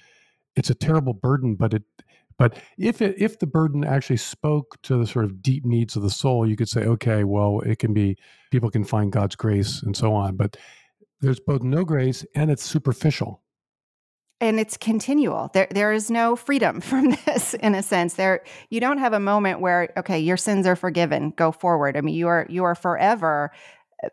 it's 0.57 0.71
a 0.71 0.75
terrible 0.75 1.15
burden, 1.15 1.55
but 1.55 1.75
it 1.75 1.83
but 2.39 2.59
if 2.79 3.01
it 3.01 3.15
if 3.19 3.39
the 3.39 3.47
burden 3.47 3.85
actually 3.85 4.17
spoke 4.17 4.81
to 4.83 4.97
the 4.97 5.07
sort 5.07 5.25
of 5.25 5.43
deep 5.43 5.65
needs 5.65 5.97
of 5.97 6.03
the 6.03 6.11
soul, 6.11 6.47
you 6.47 6.57
could 6.57 6.69
say, 6.69 6.83
okay, 6.83 7.25
well, 7.25 7.61
it 7.61 7.79
can 7.79 7.95
be 7.95 8.17
people 8.51 8.71
can 8.71 8.85
find 8.85 9.13
God's 9.13 9.37
grace 9.37 9.83
and 9.83 9.97
so 9.97 10.13
on. 10.13 10.37
But 10.37 10.57
there's 11.21 11.41
both 11.41 11.63
no 11.63 11.85
grace 11.85 12.25
and 12.35 12.51
it's 12.51 12.65
superficial. 12.65 13.43
And 14.41 14.59
it's 14.59 14.77
continual. 14.77 15.51
There 15.55 15.69
there 15.71 15.93
is 15.93 16.11
no 16.11 16.35
freedom 16.35 16.81
from 16.81 17.17
this 17.27 17.55
in 17.55 17.75
a 17.75 17.83
sense. 17.83 18.15
There 18.15 18.43
you 18.71 18.81
don't 18.81 18.99
have 18.99 19.13
a 19.13 19.21
moment 19.21 19.61
where 19.61 19.93
okay 19.99 20.19
your 20.19 20.37
sins 20.37 20.67
are 20.67 20.77
forgiven. 20.77 21.31
Go 21.37 21.53
forward. 21.53 21.97
I 21.97 22.01
mean 22.01 22.15
you 22.15 22.29
are 22.29 22.47
you 22.49 22.65
are 22.65 22.75
forever 22.75 23.53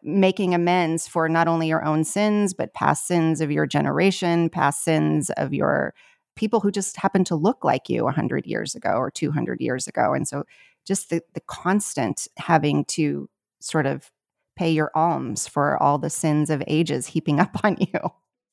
making 0.04 0.54
amends 0.54 1.08
for 1.08 1.28
not 1.28 1.48
only 1.48 1.68
your 1.68 1.84
own 1.84 2.04
sins 2.04 2.54
but 2.54 2.74
past 2.74 3.08
sins 3.08 3.42
of 3.42 3.52
your 3.52 3.66
generation 3.66 4.50
past 4.50 4.84
sins 4.84 5.30
of 5.32 5.54
your 5.54 5.94
people 6.36 6.60
who 6.60 6.72
just 6.72 6.98
happen 6.98 7.24
to 7.24 7.36
look 7.36 7.64
like 7.64 7.90
you 7.90 8.04
100 8.04 8.46
years 8.46 8.76
ago 8.76 8.92
or 8.92 9.10
200 9.12 9.60
years 9.60 9.88
ago 9.88 10.14
and 10.14 10.28
so 10.28 10.44
just 10.86 11.10
the, 11.10 11.22
the 11.34 11.42
constant 11.42 12.28
having 12.38 12.86
to 12.86 13.30
sort 13.60 13.86
of 13.86 14.12
pay 14.60 14.70
your 14.70 14.92
alms 14.94 15.48
for 15.48 15.82
all 15.82 15.98
the 15.98 16.10
sins 16.10 16.50
of 16.50 16.62
ages 16.68 17.08
heaping 17.08 17.40
up 17.40 17.64
on 17.64 17.78
you. 17.80 18.00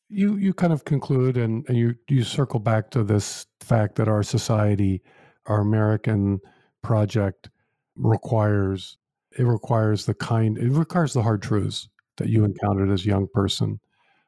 You 0.09 0.37
you 0.37 0.55
kind 0.55 0.73
of 0.73 0.85
conclude 0.85 1.37
and, 1.37 1.65
and 1.69 1.77
you 1.77 1.97
you 2.09 2.23
circle 2.23 2.61
back 2.61 2.91
to 2.93 3.03
this 3.03 3.47
fact 3.61 3.97
that 3.97 4.07
our 4.07 4.23
society, 4.23 5.03
our 5.47 5.61
American 5.61 6.39
project 6.83 7.51
requires 7.97 8.99
it 9.39 9.45
requires 9.45 10.07
the 10.07 10.15
kind 10.15 10.59
it 10.59 10.71
requires 10.71 11.13
the 11.13 11.23
hard 11.23 11.43
truths 11.43 11.89
that 12.17 12.29
you 12.29 12.41
mm-hmm. 12.41 12.53
encountered 12.53 12.91
as 12.91 13.05
a 13.05 13.09
young 13.09 13.29
person. 13.33 13.81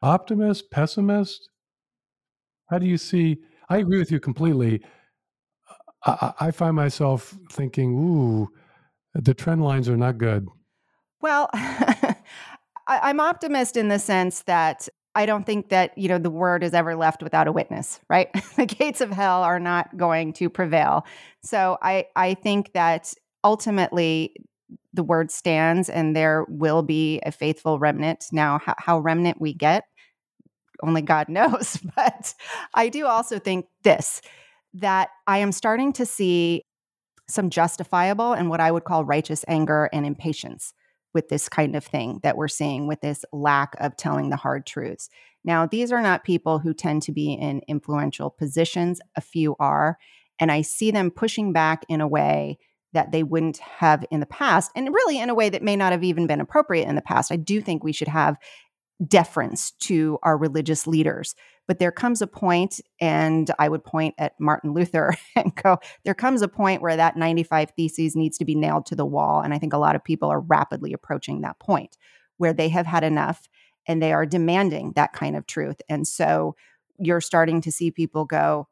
Optimist, 0.02 0.70
pessimist? 0.70 1.48
How 2.70 2.78
do 2.78 2.86
you 2.86 2.98
see? 2.98 3.38
I 3.68 3.78
agree 3.78 3.98
with 3.98 4.12
you 4.12 4.20
completely. 4.20 4.82
I, 6.04 6.32
I 6.40 6.50
find 6.50 6.76
myself 6.76 7.36
thinking, 7.50 7.94
ooh, 7.94 8.48
the 9.14 9.34
trend 9.34 9.64
lines 9.64 9.88
are 9.88 9.96
not 9.96 10.18
good. 10.18 10.46
Well, 11.20 11.50
I, 11.52 12.14
I'm 12.86 13.20
optimist 13.20 13.76
in 13.76 13.88
the 13.88 13.98
sense 13.98 14.42
that 14.42 14.88
I 15.14 15.26
don't 15.26 15.44
think 15.44 15.70
that, 15.70 15.96
you 15.98 16.08
know, 16.08 16.18
the 16.18 16.30
word 16.30 16.62
is 16.62 16.74
ever 16.74 16.94
left 16.94 17.22
without 17.22 17.48
a 17.48 17.52
witness, 17.52 18.00
right? 18.08 18.28
the 18.56 18.66
gates 18.66 19.00
of 19.00 19.10
hell 19.10 19.42
are 19.42 19.58
not 19.58 19.96
going 19.96 20.32
to 20.34 20.48
prevail. 20.48 21.04
So 21.42 21.78
I, 21.82 22.06
I 22.14 22.34
think 22.34 22.72
that 22.74 23.12
ultimately 23.42 24.34
the 24.98 25.04
word 25.04 25.30
stands 25.30 25.88
and 25.88 26.16
there 26.16 26.44
will 26.48 26.82
be 26.82 27.20
a 27.24 27.30
faithful 27.30 27.78
remnant. 27.78 28.24
Now, 28.32 28.58
how, 28.58 28.74
how 28.78 28.98
remnant 28.98 29.40
we 29.40 29.54
get, 29.54 29.84
only 30.82 31.02
God 31.02 31.28
knows. 31.30 31.78
But 31.94 32.34
I 32.74 32.88
do 32.88 33.06
also 33.06 33.38
think 33.38 33.66
this 33.84 34.20
that 34.74 35.10
I 35.28 35.38
am 35.38 35.52
starting 35.52 35.92
to 35.94 36.04
see 36.04 36.64
some 37.28 37.48
justifiable 37.48 38.32
and 38.32 38.50
what 38.50 38.60
I 38.60 38.72
would 38.72 38.84
call 38.84 39.04
righteous 39.04 39.44
anger 39.46 39.88
and 39.92 40.04
impatience 40.04 40.74
with 41.14 41.28
this 41.28 41.48
kind 41.48 41.76
of 41.76 41.84
thing 41.84 42.18
that 42.24 42.36
we're 42.36 42.48
seeing 42.48 42.88
with 42.88 43.00
this 43.00 43.24
lack 43.32 43.76
of 43.78 43.96
telling 43.96 44.30
the 44.30 44.36
hard 44.36 44.66
truths. 44.66 45.08
Now, 45.44 45.64
these 45.64 45.92
are 45.92 46.02
not 46.02 46.24
people 46.24 46.58
who 46.58 46.74
tend 46.74 47.02
to 47.02 47.12
be 47.12 47.32
in 47.32 47.62
influential 47.68 48.30
positions, 48.30 49.00
a 49.16 49.20
few 49.20 49.54
are, 49.60 49.96
and 50.40 50.50
I 50.50 50.62
see 50.62 50.90
them 50.90 51.12
pushing 51.12 51.52
back 51.52 51.84
in 51.88 52.00
a 52.00 52.08
way 52.08 52.58
that 52.92 53.12
they 53.12 53.22
wouldn't 53.22 53.58
have 53.58 54.04
in 54.10 54.20
the 54.20 54.26
past, 54.26 54.70
and 54.74 54.92
really 54.92 55.18
in 55.18 55.30
a 55.30 55.34
way 55.34 55.48
that 55.48 55.62
may 55.62 55.76
not 55.76 55.92
have 55.92 56.04
even 56.04 56.26
been 56.26 56.40
appropriate 56.40 56.88
in 56.88 56.94
the 56.94 57.02
past. 57.02 57.30
I 57.30 57.36
do 57.36 57.60
think 57.60 57.84
we 57.84 57.92
should 57.92 58.08
have 58.08 58.36
deference 59.06 59.70
to 59.72 60.18
our 60.22 60.36
religious 60.36 60.86
leaders. 60.86 61.34
But 61.68 61.78
there 61.78 61.92
comes 61.92 62.22
a 62.22 62.26
point, 62.26 62.80
and 63.00 63.50
I 63.58 63.68
would 63.68 63.84
point 63.84 64.14
at 64.18 64.32
Martin 64.40 64.72
Luther 64.72 65.14
and 65.36 65.54
go, 65.54 65.78
there 66.04 66.14
comes 66.14 66.42
a 66.42 66.48
point 66.48 66.82
where 66.82 66.96
that 66.96 67.16
95 67.16 67.70
Theses 67.76 68.16
needs 68.16 68.38
to 68.38 68.44
be 68.44 68.54
nailed 68.54 68.86
to 68.86 68.96
the 68.96 69.06
wall. 69.06 69.40
And 69.40 69.52
I 69.52 69.58
think 69.58 69.72
a 69.72 69.78
lot 69.78 69.94
of 69.94 70.02
people 70.02 70.30
are 70.30 70.40
rapidly 70.40 70.92
approaching 70.92 71.42
that 71.42 71.58
point 71.58 71.96
where 72.38 72.52
they 72.52 72.70
have 72.70 72.86
had 72.86 73.04
enough 73.04 73.48
and 73.86 74.02
they 74.02 74.12
are 74.12 74.26
demanding 74.26 74.92
that 74.96 75.12
kind 75.12 75.36
of 75.36 75.46
truth. 75.46 75.80
And 75.88 76.06
so 76.06 76.56
you're 76.98 77.20
starting 77.20 77.60
to 77.62 77.72
see 77.72 77.90
people 77.90 78.24
go, 78.24 78.68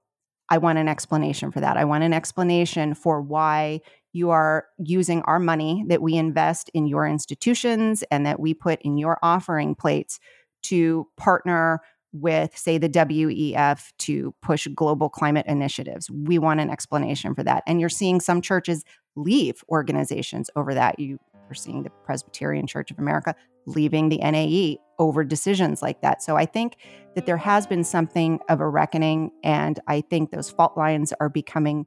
I 0.49 0.59
want 0.59 0.79
an 0.79 0.89
explanation 0.89 1.51
for 1.51 1.61
that. 1.61 1.77
I 1.77 1.85
want 1.85 2.05
an 2.05 2.13
explanation 2.13 2.95
for 2.95 3.21
why 3.21 3.81
you 4.17 4.31
are 4.31 4.67
using 4.79 5.21
our 5.23 5.39
money 5.39 5.85
that 5.89 6.01
we 6.01 6.17
invest 6.17 6.71
in 6.73 6.87
your 6.87 7.07
institutions 7.07 8.03
and 8.11 8.25
that 8.25 8.41
we 8.41 8.55
put 8.55 8.81
in 8.83 8.97
your 8.97 9.19
offering 9.23 9.75
plates 9.75 10.19
to 10.63 11.07
partner 11.17 11.81
with, 12.13 12.57
say, 12.57 12.79
the 12.79 12.89
WEF 12.89 13.93
to 13.99 14.35
push 14.41 14.67
global 14.75 15.11
climate 15.11 15.45
initiatives. 15.47 16.11
We 16.11 16.39
want 16.39 16.61
an 16.61 16.71
explanation 16.71 17.35
for 17.35 17.43
that. 17.43 17.63
And 17.67 17.79
you're 17.79 17.91
seeing 17.91 18.21
some 18.21 18.41
churches 18.41 18.85
leave 19.17 19.63
organizations 19.69 20.51
over 20.57 20.73
that. 20.73 20.99
You 20.99 21.19
are 21.51 21.55
seeing 21.55 21.83
the 21.83 21.91
Presbyterian 22.05 22.67
Church 22.67 22.91
of 22.91 22.99
America 22.99 23.35
leaving 23.67 24.09
the 24.09 24.19
NAE 24.19 24.79
over 24.99 25.25
decisions 25.25 25.83
like 25.83 26.01
that. 26.01 26.23
So 26.23 26.37
I 26.37 26.47
think 26.47 26.79
that 27.15 27.27
there 27.27 27.37
has 27.37 27.67
been 27.67 27.85
something 27.85 28.41
of 28.49 28.61
a 28.61 28.69
reckoning, 28.69 29.31
and 29.45 29.79
I 29.87 30.01
think 30.01 30.31
those 30.31 30.49
fault 30.49 30.77
lines 30.77 31.13
are 31.21 31.29
becoming 31.29 31.87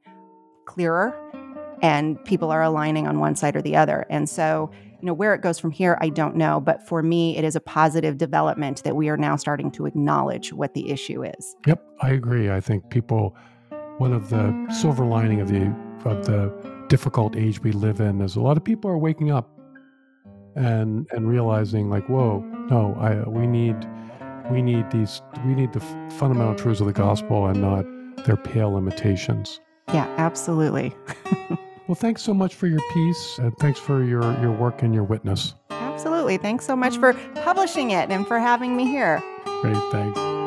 clearer 0.66 1.29
and 1.82 2.24
people 2.26 2.52
are 2.52 2.62
aligning 2.62 3.08
on 3.08 3.20
one 3.20 3.36
side 3.36 3.56
or 3.56 3.62
the 3.62 3.76
other. 3.76 4.06
And 4.10 4.30
so, 4.30 4.72
you 5.02 5.06
know, 5.06 5.14
where 5.14 5.34
it 5.34 5.42
goes 5.42 5.60
from 5.60 5.72
here, 5.72 5.98
I 6.02 6.10
don't 6.10 6.36
know. 6.36 6.60
But 6.60 6.86
for 6.88 7.02
me, 7.02 7.38
it 7.38 7.44
is 7.44 7.56
a 7.56 7.62
positive 7.62 8.18
development 8.18 8.84
that 8.84 8.96
we 8.96 9.10
are 9.10 9.18
now 9.18 9.36
starting 9.36 9.72
to 9.72 9.86
acknowledge 9.86 10.52
what 10.52 10.74
the 10.74 10.90
issue 10.90 11.24
is. 11.24 11.56
Yep, 11.66 11.84
I 12.02 12.10
agree. 12.10 12.52
I 12.52 12.60
think 12.60 12.90
people, 12.90 13.36
one 13.98 14.14
of 14.14 14.30
the 14.30 14.68
silver 14.80 15.06
lining 15.06 15.42
of 15.42 15.48
the 15.50 15.74
of 16.06 16.26
the 16.26 16.50
difficult 16.88 17.36
age 17.36 17.62
we 17.62 17.74
live 17.74 18.00
in 18.00 18.22
is 18.22 18.36
a 18.36 18.42
lot 18.42 18.56
of 18.56 18.64
people 18.64 18.90
are 18.90 18.98
waking 18.98 19.32
up 19.32 19.50
and 20.56 21.08
and 21.12 21.30
realizing 21.30 21.90
like, 21.90 22.08
whoa, 22.10 22.40
no, 22.70 22.96
I 23.00 23.28
we 23.28 23.48
need 23.48 23.76
we 24.52 24.62
need 24.62 24.90
these 24.92 25.22
we 25.46 25.54
need 25.54 25.74
the 25.74 25.82
fundamental 26.18 26.56
truths 26.56 26.82
of 26.82 26.88
the 26.88 26.94
gospel 26.94 27.48
and 27.48 27.62
not 27.62 27.86
their 28.26 28.38
pale 28.38 28.78
imitations. 28.78 29.60
Yeah, 29.94 30.14
absolutely. 30.18 30.96
well, 31.90 31.96
thanks 31.96 32.22
so 32.22 32.36
much 32.36 32.54
for 32.54 32.68
your 32.68 32.82
piece 32.94 33.40
and 33.40 33.58
thanks 33.58 33.80
for 33.80 34.04
your 34.04 34.22
your 34.40 34.52
work 34.52 34.84
and 34.84 34.94
your 34.94 35.04
witness. 35.04 35.56
Absolutely. 35.72 36.38
Thanks 36.38 36.64
so 36.66 36.76
much 36.76 36.98
for 36.98 37.14
publishing 37.44 37.90
it 37.90 38.12
and 38.12 38.28
for 38.28 38.38
having 38.38 38.78
me 38.78 38.86
here. 38.86 39.24
Great, 39.62 39.76
thanks. 39.92 40.39